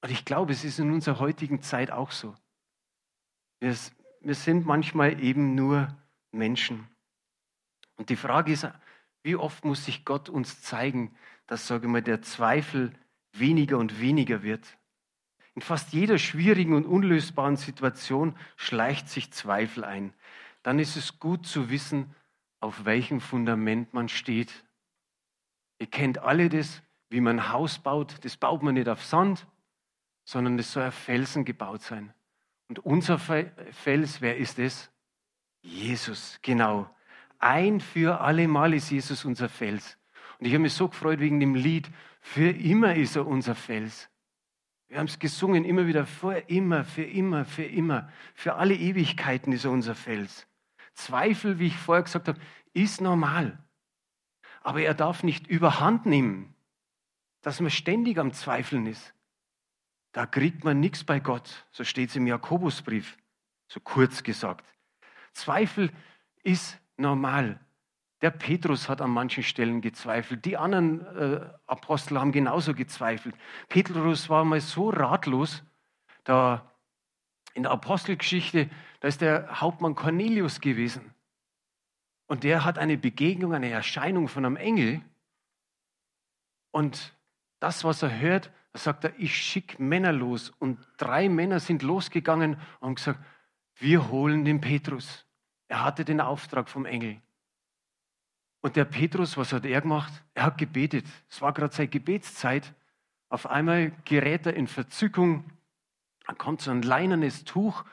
Und 0.00 0.10
ich 0.10 0.24
glaube, 0.24 0.50
es 0.50 0.64
ist 0.64 0.80
in 0.80 0.90
unserer 0.90 1.20
heutigen 1.20 1.62
Zeit 1.62 1.92
auch 1.92 2.10
so. 2.10 2.34
Wir 3.60 4.34
sind 4.34 4.66
manchmal 4.66 5.22
eben 5.22 5.54
nur 5.54 5.96
Menschen. 6.34 6.88
Und 7.96 8.10
die 8.10 8.16
Frage 8.16 8.52
ist, 8.52 8.68
wie 9.22 9.36
oft 9.36 9.64
muss 9.64 9.84
sich 9.84 10.04
Gott 10.04 10.28
uns 10.28 10.60
zeigen, 10.60 11.16
dass, 11.46 11.66
sage 11.66 11.86
ich 11.86 11.92
mal, 11.92 12.02
der 12.02 12.22
Zweifel 12.22 12.92
weniger 13.32 13.78
und 13.78 14.00
weniger 14.00 14.42
wird? 14.42 14.76
In 15.54 15.62
fast 15.62 15.92
jeder 15.92 16.18
schwierigen 16.18 16.74
und 16.74 16.84
unlösbaren 16.84 17.56
Situation 17.56 18.36
schleicht 18.56 19.08
sich 19.08 19.32
Zweifel 19.32 19.84
ein. 19.84 20.12
Dann 20.62 20.78
ist 20.78 20.96
es 20.96 21.20
gut 21.20 21.46
zu 21.46 21.70
wissen, 21.70 22.14
auf 22.60 22.84
welchem 22.84 23.20
Fundament 23.20 23.94
man 23.94 24.08
steht. 24.08 24.64
Ihr 25.78 25.86
kennt 25.86 26.18
alle 26.18 26.48
das, 26.48 26.82
wie 27.08 27.20
man 27.20 27.38
ein 27.38 27.52
Haus 27.52 27.78
baut. 27.78 28.24
Das 28.24 28.36
baut 28.36 28.62
man 28.62 28.74
nicht 28.74 28.88
auf 28.88 29.04
Sand, 29.04 29.46
sondern 30.24 30.58
es 30.58 30.72
soll 30.72 30.84
auf 30.84 30.94
Felsen 30.94 31.44
gebaut 31.44 31.82
sein. 31.82 32.12
Und 32.68 32.80
unser 32.80 33.18
Fels, 33.18 34.20
wer 34.20 34.36
ist 34.36 34.58
es? 34.58 34.90
Jesus, 35.64 36.38
genau. 36.42 36.94
Ein 37.38 37.80
für 37.80 38.20
alle 38.20 38.46
Mal 38.46 38.74
ist 38.74 38.90
Jesus 38.90 39.24
unser 39.24 39.48
Fels. 39.48 39.96
Und 40.38 40.46
ich 40.46 40.52
habe 40.52 40.62
mich 40.62 40.74
so 40.74 40.88
gefreut 40.88 41.20
wegen 41.20 41.40
dem 41.40 41.54
Lied. 41.54 41.90
Für 42.20 42.50
immer 42.50 42.94
ist 42.94 43.16
er 43.16 43.26
unser 43.26 43.54
Fels. 43.54 44.10
Wir 44.88 44.98
haben 44.98 45.06
es 45.06 45.18
gesungen, 45.18 45.64
immer 45.64 45.86
wieder, 45.86 46.04
für 46.04 46.36
immer, 46.50 46.84
für 46.84 47.04
immer, 47.04 47.46
für 47.46 47.64
immer. 47.64 48.10
Für 48.34 48.56
alle 48.56 48.74
Ewigkeiten 48.74 49.52
ist 49.52 49.64
er 49.64 49.70
unser 49.70 49.94
Fels. 49.94 50.46
Zweifel, 50.92 51.58
wie 51.58 51.68
ich 51.68 51.76
vorher 51.76 52.04
gesagt 52.04 52.28
habe, 52.28 52.40
ist 52.74 53.00
normal. 53.00 53.58
Aber 54.60 54.82
er 54.82 54.94
darf 54.94 55.22
nicht 55.22 55.46
überhand 55.46 56.04
nehmen, 56.04 56.54
dass 57.40 57.60
man 57.60 57.70
ständig 57.70 58.18
am 58.18 58.32
Zweifeln 58.32 58.86
ist. 58.86 59.14
Da 60.12 60.26
kriegt 60.26 60.62
man 60.62 60.78
nichts 60.78 61.04
bei 61.04 61.20
Gott. 61.20 61.66
So 61.72 61.84
steht 61.84 62.10
es 62.10 62.16
im 62.16 62.26
Jakobusbrief, 62.26 63.16
so 63.66 63.80
kurz 63.80 64.22
gesagt. 64.22 64.64
Zweifel 65.34 65.90
ist 66.42 66.78
normal. 66.96 67.60
Der 68.22 68.30
Petrus 68.30 68.88
hat 68.88 69.02
an 69.02 69.10
manchen 69.10 69.42
Stellen 69.42 69.82
gezweifelt. 69.82 70.44
Die 70.46 70.56
anderen 70.56 71.04
äh, 71.16 71.40
Apostel 71.66 72.18
haben 72.18 72.32
genauso 72.32 72.72
gezweifelt. 72.72 73.34
Petrus 73.68 74.30
war 74.30 74.44
mal 74.44 74.60
so 74.60 74.88
ratlos, 74.88 75.62
da 76.22 76.70
in 77.52 77.64
der 77.64 77.72
Apostelgeschichte, 77.72 78.70
da 79.00 79.08
ist 79.08 79.20
der 79.20 79.60
Hauptmann 79.60 79.94
Cornelius 79.94 80.60
gewesen. 80.60 81.14
Und 82.26 82.44
der 82.44 82.64
hat 82.64 82.78
eine 82.78 82.96
Begegnung, 82.96 83.52
eine 83.52 83.70
Erscheinung 83.70 84.28
von 84.28 84.44
einem 84.44 84.56
Engel. 84.56 85.02
Und 86.70 87.14
das, 87.60 87.84
was 87.84 88.02
er 88.02 88.18
hört, 88.18 88.50
da 88.72 88.78
sagt 88.78 89.04
er, 89.04 89.12
ich 89.18 89.36
schicke 89.36 89.82
Männer 89.82 90.12
los. 90.12 90.50
Und 90.58 90.84
drei 90.96 91.28
Männer 91.28 91.60
sind 91.60 91.82
losgegangen 91.82 92.54
und 92.80 92.86
haben 92.86 92.94
gesagt, 92.94 93.20
wir 93.76 94.10
holen 94.10 94.44
den 94.44 94.60
Petrus. 94.60 95.26
Er 95.68 95.84
hatte 95.84 96.04
den 96.04 96.20
Auftrag 96.20 96.68
vom 96.68 96.86
Engel. 96.86 97.20
Und 98.60 98.76
der 98.76 98.84
Petrus, 98.84 99.36
was 99.36 99.52
hat 99.52 99.66
er 99.66 99.80
gemacht? 99.80 100.12
Er 100.32 100.44
hat 100.44 100.58
gebetet. 100.58 101.06
Es 101.28 101.42
war 101.42 101.52
gerade 101.52 101.74
seine 101.74 101.88
Gebetszeit. 101.88 102.74
Auf 103.28 103.46
einmal 103.46 103.92
gerät 104.04 104.46
er 104.46 104.54
in 104.54 104.68
Verzückung. 104.68 105.44
Dann 106.26 106.38
kommt 106.38 106.62
so 106.62 106.70
ein 106.70 106.82
leinernes 106.82 107.44
Tuch 107.44 107.84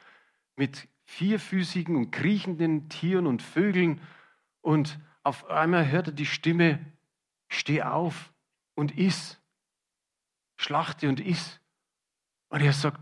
mit 0.55 0.87
vierfüßigen 1.05 1.95
und 1.95 2.11
kriechenden 2.11 2.87
Tieren 2.87 3.27
und 3.27 3.41
Vögeln. 3.41 3.99
Und 4.61 4.99
auf 5.23 5.49
einmal 5.49 5.89
hört 5.91 6.07
er 6.07 6.13
die 6.13 6.25
Stimme, 6.25 6.79
steh 7.49 7.81
auf 7.81 8.31
und 8.75 8.97
iss. 8.97 9.41
Schlachte 10.55 11.09
und 11.09 11.19
iss. 11.19 11.59
Und 12.49 12.61
er 12.61 12.73
sagt, 12.73 13.01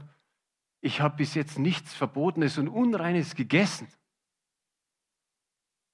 ich 0.82 1.02
habe 1.02 1.18
bis 1.18 1.34
jetzt 1.34 1.60
nichts 1.60 1.94
Verbotenes 1.94 2.58
und 2.58 2.68
Unreines 2.68 3.36
gegessen. 3.36 3.88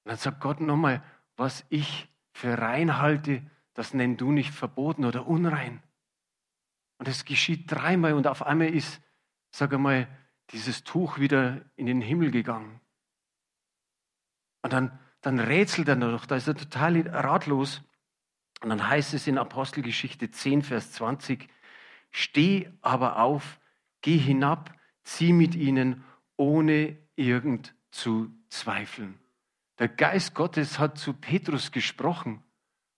Und 0.03 0.09
dann 0.09 0.17
sagt 0.17 0.41
Gott 0.41 0.61
nochmal, 0.61 1.03
was 1.35 1.65
ich 1.69 2.07
für 2.33 2.57
rein 2.57 2.97
halte, 2.99 3.41
das 3.73 3.93
nenn 3.93 4.17
du 4.17 4.31
nicht 4.31 4.53
verboten 4.53 5.05
oder 5.05 5.27
unrein. 5.27 5.81
Und 6.97 7.07
es 7.07 7.25
geschieht 7.25 7.71
dreimal 7.71 8.13
und 8.13 8.27
auf 8.27 8.43
einmal 8.43 8.73
ist, 8.73 9.01
sag 9.51 9.73
einmal, 9.73 10.07
dieses 10.51 10.83
Tuch 10.83 11.17
wieder 11.17 11.61
in 11.75 11.87
den 11.87 12.01
Himmel 12.01 12.31
gegangen. 12.31 12.79
Und 14.61 14.73
dann, 14.73 14.99
dann 15.21 15.39
rätselt 15.39 15.87
er 15.87 15.95
noch, 15.95 16.25
da 16.25 16.35
ist 16.35 16.47
er 16.47 16.55
total 16.55 17.01
ratlos. 17.07 17.81
Und 18.61 18.69
dann 18.69 18.87
heißt 18.87 19.13
es 19.13 19.27
in 19.27 19.37
Apostelgeschichte 19.37 20.31
10, 20.31 20.61
Vers 20.61 20.91
20, 20.93 21.49
steh 22.11 22.71
aber 22.81 23.19
auf, 23.19 23.59
geh 24.05 24.19
hinab, 24.19 24.71
zieh 25.03 25.33
mit 25.33 25.55
ihnen, 25.55 26.03
ohne 26.37 26.95
irgend 27.15 27.73
zu 27.89 28.31
zweifeln. 28.49 29.19
Der 29.79 29.87
Geist 29.87 30.35
Gottes 30.35 30.77
hat 30.77 30.99
zu 30.99 31.13
Petrus 31.13 31.71
gesprochen 31.71 32.43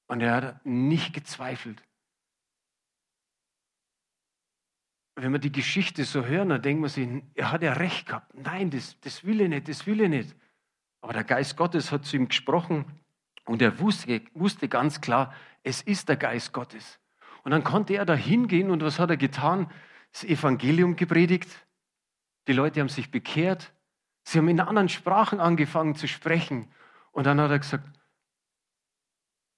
und 0.07 0.19
er 0.19 0.35
hat 0.35 0.65
nicht 0.65 1.13
gezweifelt. 1.13 1.81
Wenn 5.15 5.31
wir 5.31 5.39
die 5.39 5.51
Geschichte 5.51 6.03
so 6.03 6.25
hören, 6.25 6.49
dann 6.49 6.61
denkt 6.61 6.81
man 6.81 6.89
sich, 6.89 7.07
er 7.35 7.53
hat 7.53 7.63
ja 7.63 7.73
recht 7.73 8.07
gehabt. 8.07 8.33
Nein, 8.35 8.69
das, 8.69 8.99
das 8.99 9.23
will 9.23 9.39
er 9.39 9.47
nicht, 9.47 9.69
das 9.69 9.87
will 9.87 10.01
er 10.01 10.09
nicht. 10.09 10.35
Aber 10.99 11.13
der 11.13 11.23
Geist 11.23 11.55
Gottes 11.55 11.89
hat 11.93 12.03
zu 12.03 12.17
ihm 12.17 12.27
gesprochen 12.27 12.83
und 13.45 13.61
er 13.61 13.79
wusste, 13.79 14.21
wusste 14.33 14.67
ganz 14.67 14.99
klar, 14.99 15.33
es 15.63 15.81
ist 15.81 16.09
der 16.09 16.17
Geist 16.17 16.51
Gottes. 16.51 16.99
Und 17.45 17.51
dann 17.51 17.63
konnte 17.63 17.95
er 17.95 18.05
da 18.05 18.13
hingehen 18.13 18.69
und 18.69 18.83
was 18.83 18.99
hat 18.99 19.09
er 19.09 19.17
getan? 19.17 19.71
Das 20.17 20.23
Evangelium 20.23 20.95
gepredigt. 20.95 21.47
Die 22.47 22.53
Leute 22.53 22.79
haben 22.79 22.89
sich 22.89 23.11
bekehrt. 23.11 23.71
Sie 24.23 24.39
haben 24.39 24.47
in 24.47 24.59
anderen 24.59 24.89
Sprachen 24.89 25.39
angefangen 25.39 25.93
zu 25.93 26.07
sprechen. 26.07 26.71
Und 27.11 27.27
dann 27.27 27.39
hat 27.39 27.51
er 27.51 27.59
gesagt, 27.59 27.87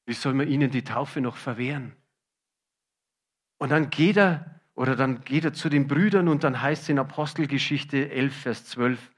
wie 0.05 0.11
soll 0.11 0.33
man 0.33 0.49
ihnen 0.49 0.69
die 0.69 0.83
Taufe 0.83 1.21
noch 1.21 1.37
verwehren? 1.37 1.95
Und 3.57 3.69
dann 3.71 3.89
geht 3.89 4.17
er, 4.17 4.59
oder 4.75 4.97
dann 4.97 5.21
geht 5.21 5.45
er 5.45 5.53
zu 5.53 5.69
den 5.69 5.87
Brüdern 5.87 6.27
und 6.27 6.43
dann 6.43 6.61
heißt 6.61 6.83
es 6.83 6.89
in 6.89 6.99
Apostelgeschichte 6.99 8.11
11, 8.11 8.35
Vers 8.35 8.65
12, 8.65 9.11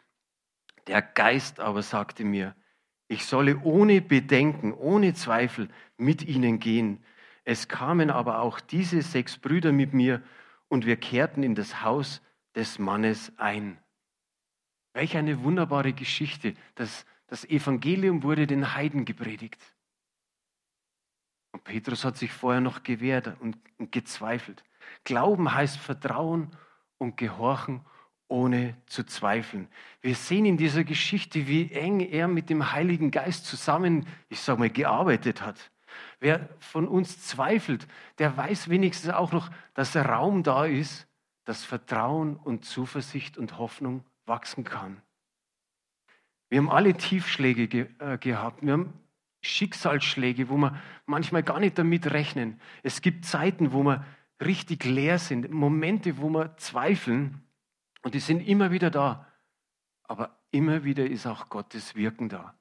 der 0.85 1.01
Geist 1.01 1.59
aber 1.59 1.81
sagte 1.81 2.23
mir, 2.23 2.55
ich 3.07 3.25
solle 3.25 3.57
ohne 3.61 4.01
Bedenken, 4.01 4.73
ohne 4.73 5.15
Zweifel 5.15 5.69
mit 5.97 6.21
ihnen 6.21 6.59
gehen. 6.59 7.03
Es 7.45 7.67
kamen 7.67 8.11
aber 8.11 8.41
auch 8.41 8.59
diese 8.59 9.01
sechs 9.01 9.39
Brüder 9.39 9.71
mit 9.71 9.95
mir 9.95 10.21
und 10.71 10.85
wir 10.85 10.95
kehrten 10.95 11.43
in 11.43 11.53
das 11.53 11.83
Haus 11.83 12.21
des 12.55 12.79
Mannes 12.79 13.33
ein. 13.37 13.77
Welch 14.93 15.17
eine 15.17 15.43
wunderbare 15.43 15.91
Geschichte. 15.91 16.53
Das, 16.75 17.05
das 17.27 17.43
Evangelium 17.43 18.23
wurde 18.23 18.47
den 18.47 18.73
Heiden 18.73 19.03
gepredigt. 19.03 19.61
Und 21.51 21.65
Petrus 21.65 22.05
hat 22.05 22.15
sich 22.15 22.31
vorher 22.31 22.61
noch 22.61 22.83
gewehrt 22.83 23.35
und, 23.41 23.57
und 23.79 23.91
gezweifelt. 23.91 24.63
Glauben 25.03 25.53
heißt 25.53 25.75
Vertrauen 25.77 26.55
und 26.97 27.17
Gehorchen, 27.17 27.81
ohne 28.29 28.77
zu 28.85 29.03
zweifeln. 29.03 29.67
Wir 29.99 30.15
sehen 30.15 30.45
in 30.45 30.55
dieser 30.55 30.85
Geschichte, 30.85 31.47
wie 31.47 31.69
eng 31.73 31.99
er 31.99 32.29
mit 32.29 32.49
dem 32.49 32.71
Heiligen 32.71 33.11
Geist 33.11 33.45
zusammen, 33.45 34.07
ich 34.29 34.39
sage 34.39 34.59
mal, 34.59 34.69
gearbeitet 34.69 35.41
hat. 35.41 35.69
Wer 36.21 36.47
von 36.59 36.87
uns 36.87 37.25
zweifelt, 37.25 37.87
der 38.19 38.37
weiß 38.37 38.69
wenigstens 38.69 39.09
auch 39.11 39.31
noch, 39.31 39.49
dass 39.73 39.91
der 39.91 40.05
Raum 40.05 40.43
da 40.43 40.65
ist, 40.65 41.07
dass 41.45 41.65
Vertrauen 41.65 42.35
und 42.35 42.63
Zuversicht 42.63 43.39
und 43.39 43.57
Hoffnung 43.57 44.05
wachsen 44.27 44.63
kann. 44.63 45.01
Wir 46.47 46.59
haben 46.59 46.69
alle 46.69 46.93
Tiefschläge 46.93 47.67
ge 47.67 47.87
äh, 47.97 48.19
gehabt. 48.19 48.61
Wir 48.61 48.73
haben 48.73 48.93
Schicksalsschläge, 49.41 50.49
wo 50.49 50.57
wir 50.57 50.79
manchmal 51.07 51.41
gar 51.41 51.59
nicht 51.59 51.79
damit 51.79 52.11
rechnen. 52.11 52.61
Es 52.83 53.01
gibt 53.01 53.25
Zeiten, 53.25 53.73
wo 53.73 53.81
wir 53.81 54.05
richtig 54.39 54.85
leer 54.85 55.17
sind, 55.17 55.49
Momente, 55.49 56.19
wo 56.19 56.29
wir 56.29 56.55
zweifeln 56.57 57.41
und 58.03 58.13
die 58.13 58.19
sind 58.19 58.41
immer 58.41 58.69
wieder 58.69 58.91
da. 58.91 59.25
Aber 60.03 60.37
immer 60.51 60.83
wieder 60.83 61.09
ist 61.09 61.25
auch 61.25 61.49
Gottes 61.49 61.95
Wirken 61.95 62.29
da. 62.29 62.53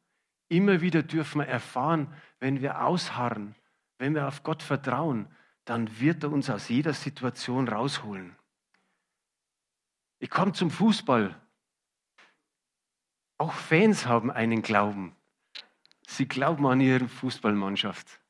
Immer 0.50 0.80
wieder 0.80 1.04
dürfen 1.04 1.38
wir 1.38 1.46
erfahren, 1.46 2.12
wenn 2.40 2.60
wir 2.60 2.84
ausharren, 2.84 3.54
wenn 3.98 4.16
wir 4.16 4.26
auf 4.26 4.42
Gott 4.42 4.64
vertrauen, 4.64 5.28
dann 5.64 6.00
wird 6.00 6.24
er 6.24 6.32
uns 6.32 6.50
aus 6.50 6.68
jeder 6.68 6.92
Situation 6.92 7.68
rausholen. 7.68 8.34
Ich 10.18 10.28
komme 10.28 10.52
zum 10.52 10.72
Fußball. 10.72 11.40
Auch 13.38 13.52
Fans 13.52 14.06
haben 14.06 14.32
einen 14.32 14.60
Glauben. 14.60 15.14
Sie 16.08 16.26
glauben 16.26 16.66
an 16.66 16.80
ihre 16.80 17.06
Fußballmannschaft. 17.06 18.20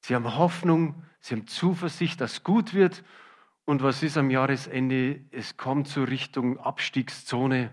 Sie 0.00 0.16
haben 0.16 0.36
Hoffnung, 0.36 1.04
sie 1.20 1.36
haben 1.36 1.46
Zuversicht, 1.46 2.20
dass 2.20 2.32
es 2.32 2.44
gut 2.44 2.74
wird. 2.74 3.04
Und 3.64 3.84
was 3.84 4.02
ist 4.02 4.16
am 4.16 4.30
Jahresende? 4.30 5.24
Es 5.30 5.56
kommt 5.56 5.86
zur 5.86 6.08
Richtung 6.08 6.58
Abstiegszone. 6.58 7.72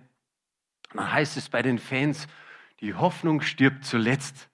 Dann 0.94 1.12
heißt 1.12 1.38
es 1.38 1.50
bei 1.50 1.64
den 1.64 1.80
Fans, 1.80 2.28
die 2.80 2.94
Hoffnung 2.94 3.42
stirbt 3.42 3.86
zuletzt. 3.86 4.50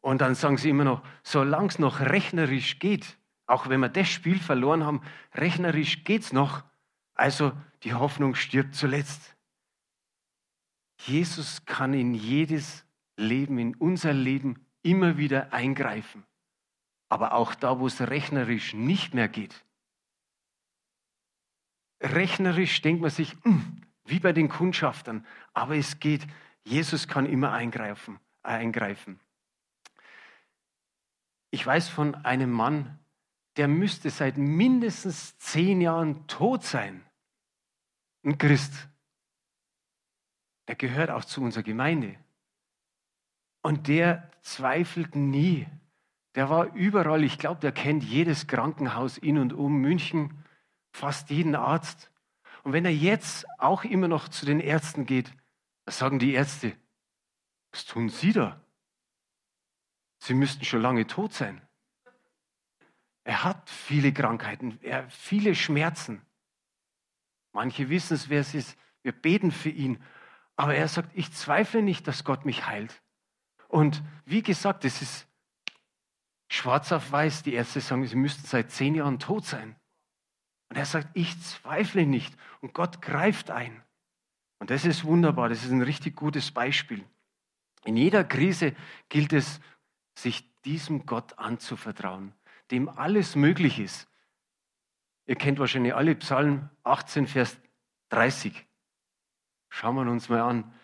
Und 0.00 0.20
dann 0.20 0.34
sagen 0.34 0.56
sie 0.56 0.70
immer 0.70 0.84
noch, 0.84 1.02
solange 1.22 1.68
es 1.68 1.78
noch 1.78 2.00
rechnerisch 2.00 2.78
geht, 2.78 3.18
auch 3.46 3.68
wenn 3.68 3.80
wir 3.80 3.88
das 3.88 4.08
Spiel 4.08 4.38
verloren 4.38 4.84
haben, 4.84 5.02
rechnerisch 5.34 6.04
geht 6.04 6.22
es 6.22 6.32
noch. 6.32 6.64
Also 7.14 7.52
die 7.82 7.94
Hoffnung 7.94 8.34
stirbt 8.34 8.74
zuletzt. 8.74 9.36
Jesus 11.06 11.64
kann 11.64 11.94
in 11.94 12.14
jedes 12.14 12.84
Leben, 13.16 13.58
in 13.58 13.74
unser 13.74 14.12
Leben 14.12 14.66
immer 14.82 15.18
wieder 15.18 15.52
eingreifen. 15.52 16.24
Aber 17.08 17.34
auch 17.34 17.54
da, 17.54 17.80
wo 17.80 17.86
es 17.86 18.00
rechnerisch 18.00 18.72
nicht 18.72 19.14
mehr 19.14 19.28
geht. 19.28 19.64
Rechnerisch 22.00 22.80
denkt 22.82 23.02
man 23.02 23.10
sich, 23.10 23.36
hm, 23.42 23.82
wie 24.04 24.20
bei 24.20 24.32
den 24.32 24.48
Kundschaftern, 24.48 25.26
aber 25.52 25.76
es 25.76 26.00
geht. 26.00 26.26
Jesus 26.64 27.08
kann 27.08 27.26
immer 27.26 27.52
eingreifen. 27.52 28.20
eingreifen. 28.42 29.20
Ich 31.50 31.66
weiß 31.66 31.88
von 31.88 32.14
einem 32.14 32.50
Mann, 32.50 32.98
der 33.56 33.68
müsste 33.68 34.10
seit 34.10 34.38
mindestens 34.38 35.36
zehn 35.38 35.80
Jahren 35.80 36.26
tot 36.26 36.62
sein. 36.62 37.04
Ein 38.24 38.38
Christ. 38.38 38.88
Der 40.68 40.76
gehört 40.76 41.10
auch 41.10 41.24
zu 41.24 41.42
unserer 41.42 41.64
Gemeinde. 41.64 42.16
Und 43.62 43.88
der 43.88 44.30
zweifelt 44.42 45.16
nie. 45.16 45.66
Der 46.36 46.48
war 46.48 46.72
überall. 46.74 47.24
Ich 47.24 47.38
glaube, 47.38 47.60
der 47.60 47.72
kennt 47.72 48.04
jedes 48.04 48.46
Krankenhaus 48.46 49.18
in 49.18 49.38
und 49.38 49.52
um 49.52 49.80
München, 49.80 50.44
fast 50.92 51.30
jeden 51.30 51.56
Arzt. 51.56 52.10
Und 52.62 52.72
wenn 52.72 52.84
er 52.84 52.94
jetzt 52.94 53.46
auch 53.58 53.84
immer 53.84 54.06
noch 54.06 54.28
zu 54.28 54.46
den 54.46 54.60
Ärzten 54.60 55.06
geht, 55.06 55.32
was 55.84 55.98
sagen 55.98 56.18
die 56.18 56.34
Ärzte? 56.34 56.76
Was 57.72 57.84
tun 57.84 58.08
Sie 58.08 58.32
da? 58.32 58.64
Sie 60.18 60.34
müssten 60.34 60.64
schon 60.64 60.82
lange 60.82 61.06
tot 61.06 61.32
sein. 61.32 61.66
Er 63.24 63.44
hat 63.44 63.70
viele 63.70 64.12
Krankheiten, 64.12 64.78
er 64.82 65.04
hat 65.04 65.12
viele 65.12 65.54
Schmerzen. 65.54 66.24
Manche 67.52 67.88
wissen 67.88 68.14
es, 68.14 68.28
wer 68.28 68.40
es 68.40 68.54
ist. 68.54 68.76
Wir 69.02 69.12
beten 69.12 69.50
für 69.50 69.70
ihn. 69.70 70.02
Aber 70.56 70.74
er 70.74 70.88
sagt, 70.88 71.10
ich 71.14 71.32
zweifle 71.32 71.82
nicht, 71.82 72.06
dass 72.06 72.24
Gott 72.24 72.44
mich 72.44 72.66
heilt. 72.66 73.02
Und 73.68 74.02
wie 74.24 74.42
gesagt, 74.42 74.84
es 74.84 75.00
ist 75.00 75.26
schwarz 76.48 76.92
auf 76.92 77.10
weiß. 77.10 77.42
Die 77.42 77.54
Ärzte 77.54 77.80
sagen, 77.80 78.06
sie 78.06 78.16
müssten 78.16 78.46
seit 78.46 78.70
zehn 78.70 78.94
Jahren 78.94 79.18
tot 79.18 79.46
sein. 79.46 79.76
Und 80.68 80.76
er 80.76 80.86
sagt, 80.86 81.08
ich 81.14 81.40
zweifle 81.42 82.06
nicht. 82.06 82.36
Und 82.60 82.74
Gott 82.74 83.00
greift 83.00 83.50
ein. 83.50 83.82
Und 84.60 84.70
das 84.70 84.84
ist 84.84 85.04
wunderbar. 85.04 85.48
Das 85.48 85.64
ist 85.64 85.72
ein 85.72 85.82
richtig 85.82 86.14
gutes 86.14 86.52
Beispiel. 86.52 87.04
In 87.84 87.96
jeder 87.96 88.22
Krise 88.22 88.76
gilt 89.08 89.32
es, 89.32 89.60
sich 90.14 90.44
diesem 90.62 91.06
Gott 91.06 91.38
anzuvertrauen, 91.38 92.34
dem 92.70 92.88
alles 92.88 93.34
möglich 93.36 93.80
ist. 93.80 94.06
Ihr 95.26 95.36
kennt 95.36 95.58
wahrscheinlich 95.58 95.94
alle 95.94 96.14
Psalm 96.16 96.68
18, 96.84 97.26
Vers 97.26 97.58
30. 98.10 98.66
Schauen 99.70 99.94
wir 99.96 100.10
uns 100.10 100.28
mal 100.28 100.42
an. 100.42 100.74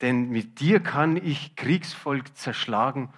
Denn 0.00 0.28
mit 0.28 0.60
dir 0.60 0.80
kann 0.80 1.16
ich 1.16 1.56
Kriegsvolk 1.56 2.36
zerschlagen 2.36 3.12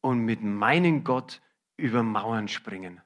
und 0.00 0.20
mit 0.20 0.42
meinem 0.42 1.04
Gott 1.04 1.40
über 1.76 2.02
Mauern 2.02 2.48
springen. 2.48 3.00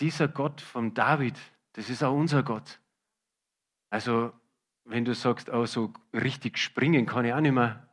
Dieser 0.00 0.28
Gott 0.28 0.60
von 0.60 0.92
David, 0.92 1.38
das 1.72 1.88
ist 1.88 2.02
auch 2.02 2.14
unser 2.14 2.42
Gott. 2.42 2.80
Also, 3.88 4.32
wenn 4.84 5.04
du 5.04 5.14
sagst, 5.14 5.48
oh, 5.48 5.66
so 5.66 5.92
richtig 6.12 6.58
springen 6.58 7.06
kann 7.06 7.24
ich 7.24 7.32
auch 7.32 7.40
nicht 7.40 7.52
mehr. 7.52 7.88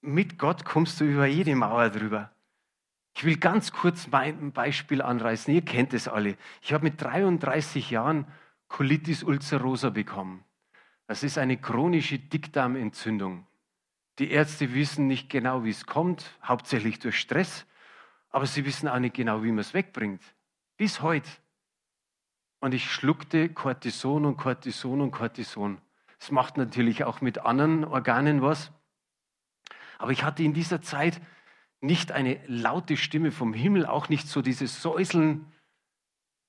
Mit 0.00 0.38
Gott 0.38 0.64
kommst 0.64 1.00
du 1.00 1.04
über 1.04 1.26
jede 1.26 1.54
Mauer 1.56 1.90
drüber. 1.90 2.30
Ich 3.16 3.24
will 3.24 3.38
ganz 3.38 3.72
kurz 3.72 4.08
mein 4.08 4.52
Beispiel 4.52 5.02
anreißen. 5.02 5.52
Ihr 5.52 5.62
kennt 5.62 5.94
es 5.94 6.06
alle. 6.06 6.36
Ich 6.62 6.72
habe 6.72 6.84
mit 6.84 7.00
33 7.00 7.90
Jahren 7.90 8.26
Colitis 8.68 9.22
ulcerosa 9.22 9.90
bekommen. 9.90 10.44
Das 11.06 11.22
ist 11.22 11.38
eine 11.38 11.56
chronische 11.56 12.18
Dickdarmentzündung. 12.18 13.46
Die 14.18 14.30
Ärzte 14.30 14.74
wissen 14.74 15.06
nicht 15.06 15.30
genau, 15.30 15.64
wie 15.64 15.70
es 15.70 15.86
kommt, 15.86 16.38
hauptsächlich 16.42 16.98
durch 16.98 17.18
Stress, 17.18 17.66
aber 18.30 18.46
sie 18.46 18.64
wissen 18.64 18.88
auch 18.88 18.98
nicht 18.98 19.14
genau, 19.14 19.42
wie 19.42 19.48
man 19.48 19.58
es 19.58 19.74
wegbringt. 19.74 20.22
Bis 20.76 21.00
heute. 21.00 21.30
Und 22.60 22.74
ich 22.74 22.90
schluckte 22.90 23.48
Cortison 23.50 24.24
und 24.24 24.36
Cortison 24.36 25.00
und 25.00 25.10
Cortison. 25.10 25.78
Es 26.18 26.30
macht 26.30 26.56
natürlich 26.56 27.04
auch 27.04 27.20
mit 27.20 27.38
anderen 27.38 27.84
Organen 27.84 28.42
was. 28.42 28.72
Aber 29.98 30.12
ich 30.12 30.24
hatte 30.24 30.42
in 30.42 30.54
dieser 30.54 30.82
Zeit 30.82 31.20
nicht 31.80 32.12
eine 32.12 32.40
laute 32.46 32.96
Stimme 32.96 33.32
vom 33.32 33.52
Himmel, 33.52 33.86
auch 33.86 34.08
nicht 34.08 34.28
so 34.28 34.42
dieses 34.42 34.82
Säuseln, 34.82 35.52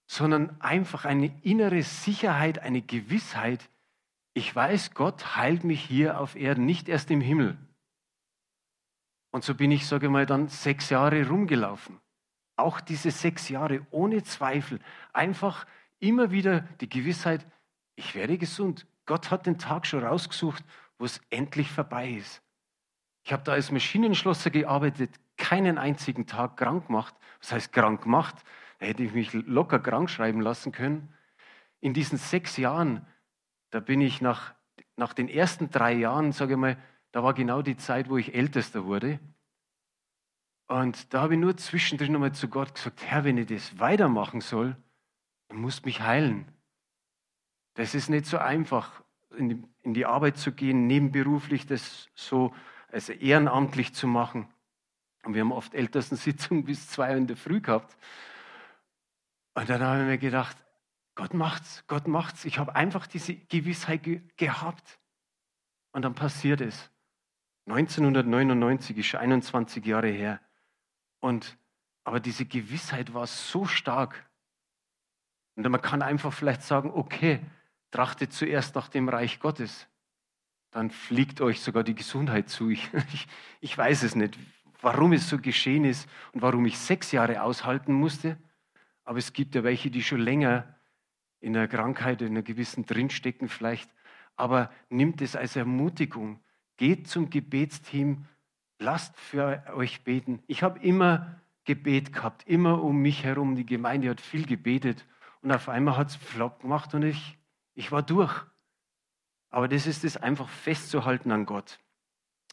sondern 0.08 0.60
einfach 0.62 1.06
eine 1.06 1.38
innere 1.44 1.84
Sicherheit, 1.84 2.60
eine 2.60 2.82
Gewissheit, 2.82 3.70
ich 4.38 4.56
weiß, 4.56 4.94
Gott 4.94 5.36
heilt 5.36 5.64
mich 5.64 5.84
hier 5.84 6.20
auf 6.20 6.36
Erden, 6.36 6.66
nicht 6.66 6.90
erst 6.90 7.10
im 7.10 7.22
Himmel. 7.22 7.58
Und 9.32 9.44
so 9.44 9.56
bin 9.56 9.72
ich, 9.72 9.88
sage 9.88 10.10
mal, 10.10 10.28
dann 10.28 10.48
sechs 10.48 10.92
Jahre 10.92 11.28
rumgelaufen. 11.28 12.00
Auch 12.56 12.80
diese 12.80 13.10
sechs 13.10 13.50
Jahre 13.50 13.86
ohne 13.90 14.22
Zweifel. 14.22 14.80
Einfach 15.12 15.66
immer 15.98 16.30
wieder 16.30 16.62
die 16.82 16.88
Gewissheit, 16.88 17.48
ich 17.96 18.14
werde 18.14 18.38
gesund. 18.38 18.86
Gott 19.08 19.32
hat 19.32 19.48
den 19.48 19.58
Tag 19.58 19.88
schon 19.88 20.04
rausgesucht, 20.04 20.64
wo 21.00 21.06
es 21.06 21.20
endlich 21.32 21.72
vorbei 21.72 22.10
ist. 22.12 22.44
Ich 23.24 23.34
habe 23.34 23.44
da 23.44 23.54
als 23.54 23.72
Maschinenschlosser 23.72 24.52
gearbeitet, 24.52 25.10
keinen 25.38 25.80
einzigen 25.80 26.28
Tag 26.28 26.58
krank 26.58 26.88
gemacht. 26.88 27.16
Was 27.40 27.52
heißt 27.52 27.74
krank 27.74 28.04
gemacht? 28.04 28.36
Da 28.78 28.86
hätte 28.86 29.02
ich 29.02 29.14
mich 29.14 29.34
locker 29.34 29.80
krank 29.80 30.10
schreiben 30.12 30.42
lassen 30.42 30.72
können. 30.72 31.12
In 31.80 31.96
diesen 31.96 32.20
sechs 32.20 32.58
Jahren 32.58 33.06
da 33.72 33.80
bin 33.80 34.02
ich 34.02 34.22
nach, 34.22 34.54
nach 34.96 35.14
den 35.14 35.28
ersten 35.28 35.70
drei 35.70 35.94
Jahren, 35.94 36.32
sage 36.32 36.54
ich 36.54 36.60
mal, 36.60 36.78
da 37.12 37.24
war 37.24 37.34
genau 37.34 37.62
die 37.62 37.78
Zeit, 37.78 38.10
wo 38.10 38.18
ich 38.18 38.34
ältester 38.34 38.86
wurde. 38.86 39.20
Und 40.68 41.14
da 41.14 41.22
habe 41.22 41.36
ich 41.36 41.40
nur 41.40 41.56
zwischendrin 41.58 42.12
nochmal 42.12 42.34
zu 42.34 42.48
Gott 42.50 42.76
gesagt, 42.76 43.04
Herr, 43.06 43.24
wenn 43.24 43.38
ich 43.38 43.48
das 43.48 43.80
weitermachen 43.80 44.42
soll, 44.42 44.76
dann 45.48 45.60
musst 45.60 45.84
du 45.84 45.88
mich 45.88 46.02
heilen. 46.02 46.52
Das 47.78 47.94
ist 47.94 48.10
nicht 48.10 48.26
so 48.26 48.40
einfach, 48.40 49.04
in 49.38 49.50
die, 49.50 49.64
in 49.84 49.94
die 49.94 50.08
Arbeit 50.08 50.38
zu 50.38 50.52
gehen, 50.52 50.88
nebenberuflich 50.88 51.68
das 51.68 52.10
so 52.16 52.52
also 52.92 53.14
ehrenamtlich 53.14 53.94
zu 53.94 54.08
machen. 54.08 54.48
Und 55.24 55.36
wir 55.36 55.42
haben 55.42 55.52
oft 55.52 55.76
Ältestensitzungen 55.76 56.64
bis 56.66 56.88
zwei 56.90 57.16
in 57.16 57.28
der 57.28 57.38
Früh 57.38 57.62
gehabt. 57.62 57.96
Und 59.54 59.70
dann 59.70 59.84
habe 59.84 60.02
ich 60.02 60.08
mir 60.08 60.18
gedacht, 60.18 60.58
Gott 61.14 61.36
macht's, 61.36 61.84
Gott 61.86 62.08
macht's. 62.08 62.46
Ich 62.46 62.58
habe 62.58 62.76
einfach 62.76 63.06
diese 63.06 63.36
Gewissheit 63.36 64.02
ge 64.02 64.22
gehabt. 64.38 65.00
Und 65.92 66.02
dann 66.02 66.16
passiert 66.16 66.62
es. 66.62 66.90
1999 67.68 68.98
ist 68.98 69.06
schon 69.06 69.20
21 69.20 69.86
Jahre 69.86 70.10
her. 70.10 70.42
Und, 71.20 71.60
aber 72.04 72.20
diese 72.20 72.46
Gewissheit 72.46 73.14
war 73.14 73.28
so 73.28 73.66
stark. 73.66 74.28
Und 75.56 75.70
man 75.70 75.82
kann 75.82 76.02
einfach 76.02 76.34
vielleicht 76.34 76.64
sagen, 76.64 76.90
okay, 76.90 77.40
trachtet 77.92 78.34
zuerst 78.34 78.76
nach 78.76 78.90
dem 78.90 79.10
Reich 79.10 79.40
Gottes. 79.40 79.88
Dann 80.72 80.92
fliegt 80.92 81.42
euch 81.42 81.62
sogar 81.62 81.84
die 81.84 81.96
Gesundheit 81.96 82.50
zu. 82.50 82.70
Ich, 82.70 82.90
ich, 83.14 83.28
ich 83.62 83.78
weiß 83.78 84.04
es 84.04 84.16
nicht, 84.16 84.38
warum 84.82 85.14
es 85.14 85.30
so 85.30 85.40
geschehen 85.40 85.86
ist 85.86 86.10
und 86.34 86.42
warum 86.42 86.66
ich 86.66 86.78
sechs 86.78 87.12
Jahre 87.12 87.42
aushalten 87.42 87.94
musste. 87.94 88.38
Aber 89.04 89.18
es 89.20 89.34
gibt 89.34 89.56
ja 89.56 89.64
welche, 89.64 89.90
die 89.90 90.04
schon 90.04 90.20
länger 90.20 90.76
in 91.40 91.54
der 91.54 91.68
Krankheit, 91.68 92.22
in 92.22 92.30
einer 92.30 92.42
gewissen 92.42 92.86
drinstecken 92.86 93.48
vielleicht, 93.48 93.90
aber 94.36 94.72
nimmt 94.90 95.22
es 95.22 95.36
als 95.36 95.56
Ermutigung. 95.56 96.40
Geht 96.78 97.08
zum 97.08 97.30
Gebetsteam, 97.30 98.26
lasst 98.80 99.18
für 99.18 99.64
euch 99.74 100.04
beten. 100.04 100.44
Ich 100.48 100.62
habe 100.62 100.80
immer 100.80 101.40
Gebet 101.64 102.14
gehabt, 102.14 102.48
immer 102.48 102.84
um 102.84 102.98
mich 103.02 103.24
herum. 103.24 103.56
Die 103.56 103.66
Gemeinde 103.66 104.10
hat 104.10 104.22
viel 104.22 104.46
gebetet 104.46 105.06
und 105.42 105.52
auf 105.52 105.70
einmal 105.70 105.98
hat 105.98 106.10
es 106.10 106.16
flop 106.16 106.62
gemacht 106.62 106.94
und 106.94 107.04
ich, 107.04 107.38
ich 107.78 107.92
war 107.92 108.02
durch. 108.02 108.34
Aber 109.50 109.68
das 109.68 109.88
ist 109.88 110.04
es 110.04 110.18
einfach 110.18 110.50
festzuhalten 110.50 111.32
an 111.32 111.46
Gott. 111.46 111.80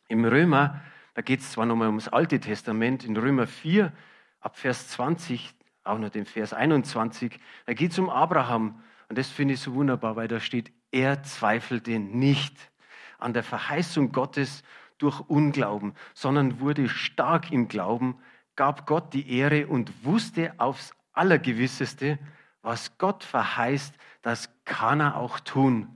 Im 0.08 0.24
Römer, 0.24 0.82
da 1.14 1.22
geht 1.22 1.40
es 1.40 1.52
zwar 1.52 1.66
nochmal 1.66 1.88
ums 1.88 2.08
Alte 2.08 2.38
Testament, 2.38 3.04
in 3.04 3.16
Römer 3.16 3.46
4, 3.46 3.92
ab 4.40 4.58
Vers 4.58 4.88
20, 4.88 5.54
auch 5.82 5.98
noch 5.98 6.10
den 6.10 6.26
Vers 6.26 6.52
21. 6.52 7.40
Da 7.64 7.72
geht 7.72 7.92
es 7.92 7.98
um 7.98 8.10
Abraham. 8.10 8.82
Und 9.08 9.16
das 9.16 9.30
finde 9.30 9.54
ich 9.54 9.60
so 9.60 9.74
wunderbar, 9.74 10.14
weil 10.14 10.28
da 10.28 10.40
steht, 10.40 10.72
er 10.92 11.22
zweifelte 11.22 11.98
nicht 11.98 12.70
an 13.18 13.32
der 13.32 13.42
Verheißung 13.42 14.12
Gottes 14.12 14.62
durch 14.98 15.20
Unglauben, 15.20 15.94
sondern 16.12 16.60
wurde 16.60 16.88
stark 16.88 17.50
im 17.50 17.68
Glauben, 17.68 18.18
gab 18.56 18.86
Gott 18.86 19.14
die 19.14 19.36
Ehre 19.36 19.66
und 19.68 20.04
wusste 20.04 20.52
aufs 20.58 20.94
Allergewisseste, 21.12 22.18
was 22.60 22.98
Gott 22.98 23.24
verheißt, 23.24 23.94
das 24.24 24.48
kann 24.64 25.00
er 25.00 25.16
auch 25.16 25.38
tun. 25.38 25.86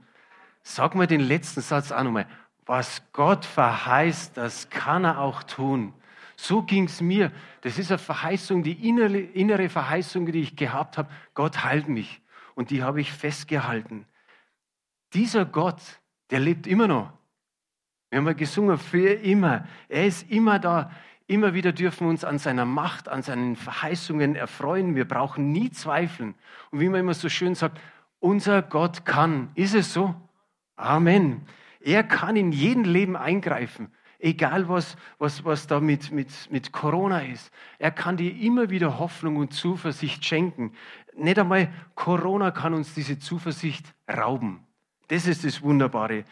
Sag 0.61 0.93
mal 0.93 1.07
den 1.07 1.19
letzten 1.19 1.61
Satz 1.61 1.91
auch 1.91 2.03
nochmal. 2.03 2.27
Was 2.67 3.01
Gott 3.11 3.43
verheißt, 3.43 4.37
das 4.37 4.69
kann 4.69 5.03
er 5.03 5.19
auch 5.19 5.41
tun. 5.41 5.95
So 6.35 6.61
ging 6.61 6.83
es 6.83 7.01
mir. 7.01 7.31
Das 7.61 7.79
ist 7.79 7.89
eine 7.89 7.97
Verheißung, 7.97 8.61
die 8.61 8.87
innere, 8.87 9.17
innere 9.17 9.67
Verheißung, 9.67 10.27
die 10.27 10.41
ich 10.41 10.55
gehabt 10.55 10.99
habe. 10.99 11.09
Gott 11.33 11.63
heilt 11.63 11.89
mich. 11.89 12.21
Und 12.53 12.69
die 12.69 12.83
habe 12.83 13.01
ich 13.01 13.11
festgehalten. 13.11 14.05
Dieser 15.15 15.45
Gott, 15.45 15.81
der 16.29 16.39
lebt 16.39 16.67
immer 16.67 16.87
noch. 16.87 17.11
Wir 18.11 18.19
haben 18.19 18.27
ja 18.27 18.33
gesungen, 18.33 18.77
für 18.77 19.09
immer. 19.09 19.67
Er 19.87 20.05
ist 20.05 20.29
immer 20.29 20.59
da. 20.59 20.91
Immer 21.25 21.55
wieder 21.55 21.71
dürfen 21.71 22.05
wir 22.05 22.11
uns 22.11 22.23
an 22.23 22.37
seiner 22.37 22.65
Macht, 22.65 23.09
an 23.09 23.23
seinen 23.23 23.55
Verheißungen 23.55 24.35
erfreuen. 24.35 24.95
Wir 24.95 25.07
brauchen 25.07 25.51
nie 25.51 25.71
zweifeln. 25.71 26.35
Und 26.69 26.79
wie 26.79 26.89
man 26.89 26.99
immer 26.99 27.15
so 27.15 27.27
schön 27.27 27.55
sagt, 27.55 27.79
unser 28.19 28.61
Gott 28.61 29.05
kann. 29.05 29.49
Ist 29.55 29.75
es 29.75 29.93
so? 29.93 30.15
Amen. 30.75 31.45
Er 31.81 32.03
kann 32.03 32.35
in 32.35 32.51
jedem 32.51 32.83
Leben 32.83 33.15
eingreifen. 33.15 33.91
Egal 34.19 34.67
was, 34.67 34.97
was, 35.17 35.45
was 35.45 35.67
da 35.67 35.79
mit, 35.79 36.11
mit, 36.11 36.29
mit 36.51 36.73
Corona 36.73 37.19
ist. 37.19 37.51
Er 37.77 37.91
kann 37.91 38.17
dir 38.17 38.35
immer 38.35 38.69
wieder 38.69 38.99
Hoffnung 38.99 39.37
und 39.37 39.53
Zuversicht 39.53 40.25
schenken. 40.25 40.73
Nicht 41.15 41.39
einmal 41.39 41.71
Corona 41.95 42.51
kann 42.51 42.73
uns 42.73 42.93
diese 42.93 43.17
Zuversicht 43.17 43.93
rauben. 44.11 44.67
Das 45.07 45.25
ist 45.25 45.45
das 45.45 45.61
Wunderbare. 45.61 46.25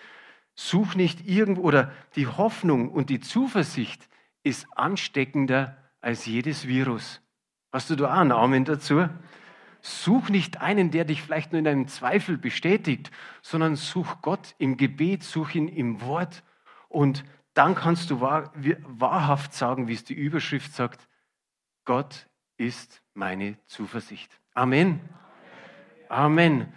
Such 0.54 0.96
nicht 0.96 1.28
irgendwo, 1.28 1.62
oder 1.62 1.92
die 2.16 2.28
Hoffnung 2.28 2.90
und 2.90 3.10
die 3.10 3.22
Zuversicht 3.22 4.10
ist 4.44 4.68
ansteckender 4.76 5.78
als 6.02 6.26
jedes 6.26 6.68
Virus. 6.68 7.22
Hast 7.72 7.90
du 7.90 7.96
da 7.96 8.08
auch 8.08 8.18
einen 8.18 8.32
Amen 8.32 8.66
dazu? 8.66 9.08
Such 9.90 10.28
nicht 10.28 10.60
einen, 10.60 10.92
der 10.92 11.06
dich 11.06 11.22
vielleicht 11.22 11.54
nur 11.54 11.60
in 11.60 11.68
einem 11.68 11.88
Zweifel 11.88 12.38
bestätigt, 12.38 13.10
sondern 13.42 13.78
such 13.78 14.22
Gott 14.22 14.54
im 14.58 14.76
Gebet, 14.76 15.24
such 15.24 15.56
ihn 15.56 15.70
im 15.70 16.02
Wort 16.02 16.44
und 16.90 17.24
dann 17.54 17.74
kannst 17.74 18.10
du 18.12 18.20
wahr, 18.20 18.52
wahrhaft 18.84 19.54
sagen, 19.54 19.88
wie 19.88 19.94
es 19.94 20.04
die 20.04 20.14
Überschrift 20.14 20.74
sagt, 20.74 21.08
Gott 21.86 22.28
ist 22.58 23.02
meine 23.14 23.58
Zuversicht. 23.66 24.30
Amen. 24.54 25.00
Amen. 26.10 26.74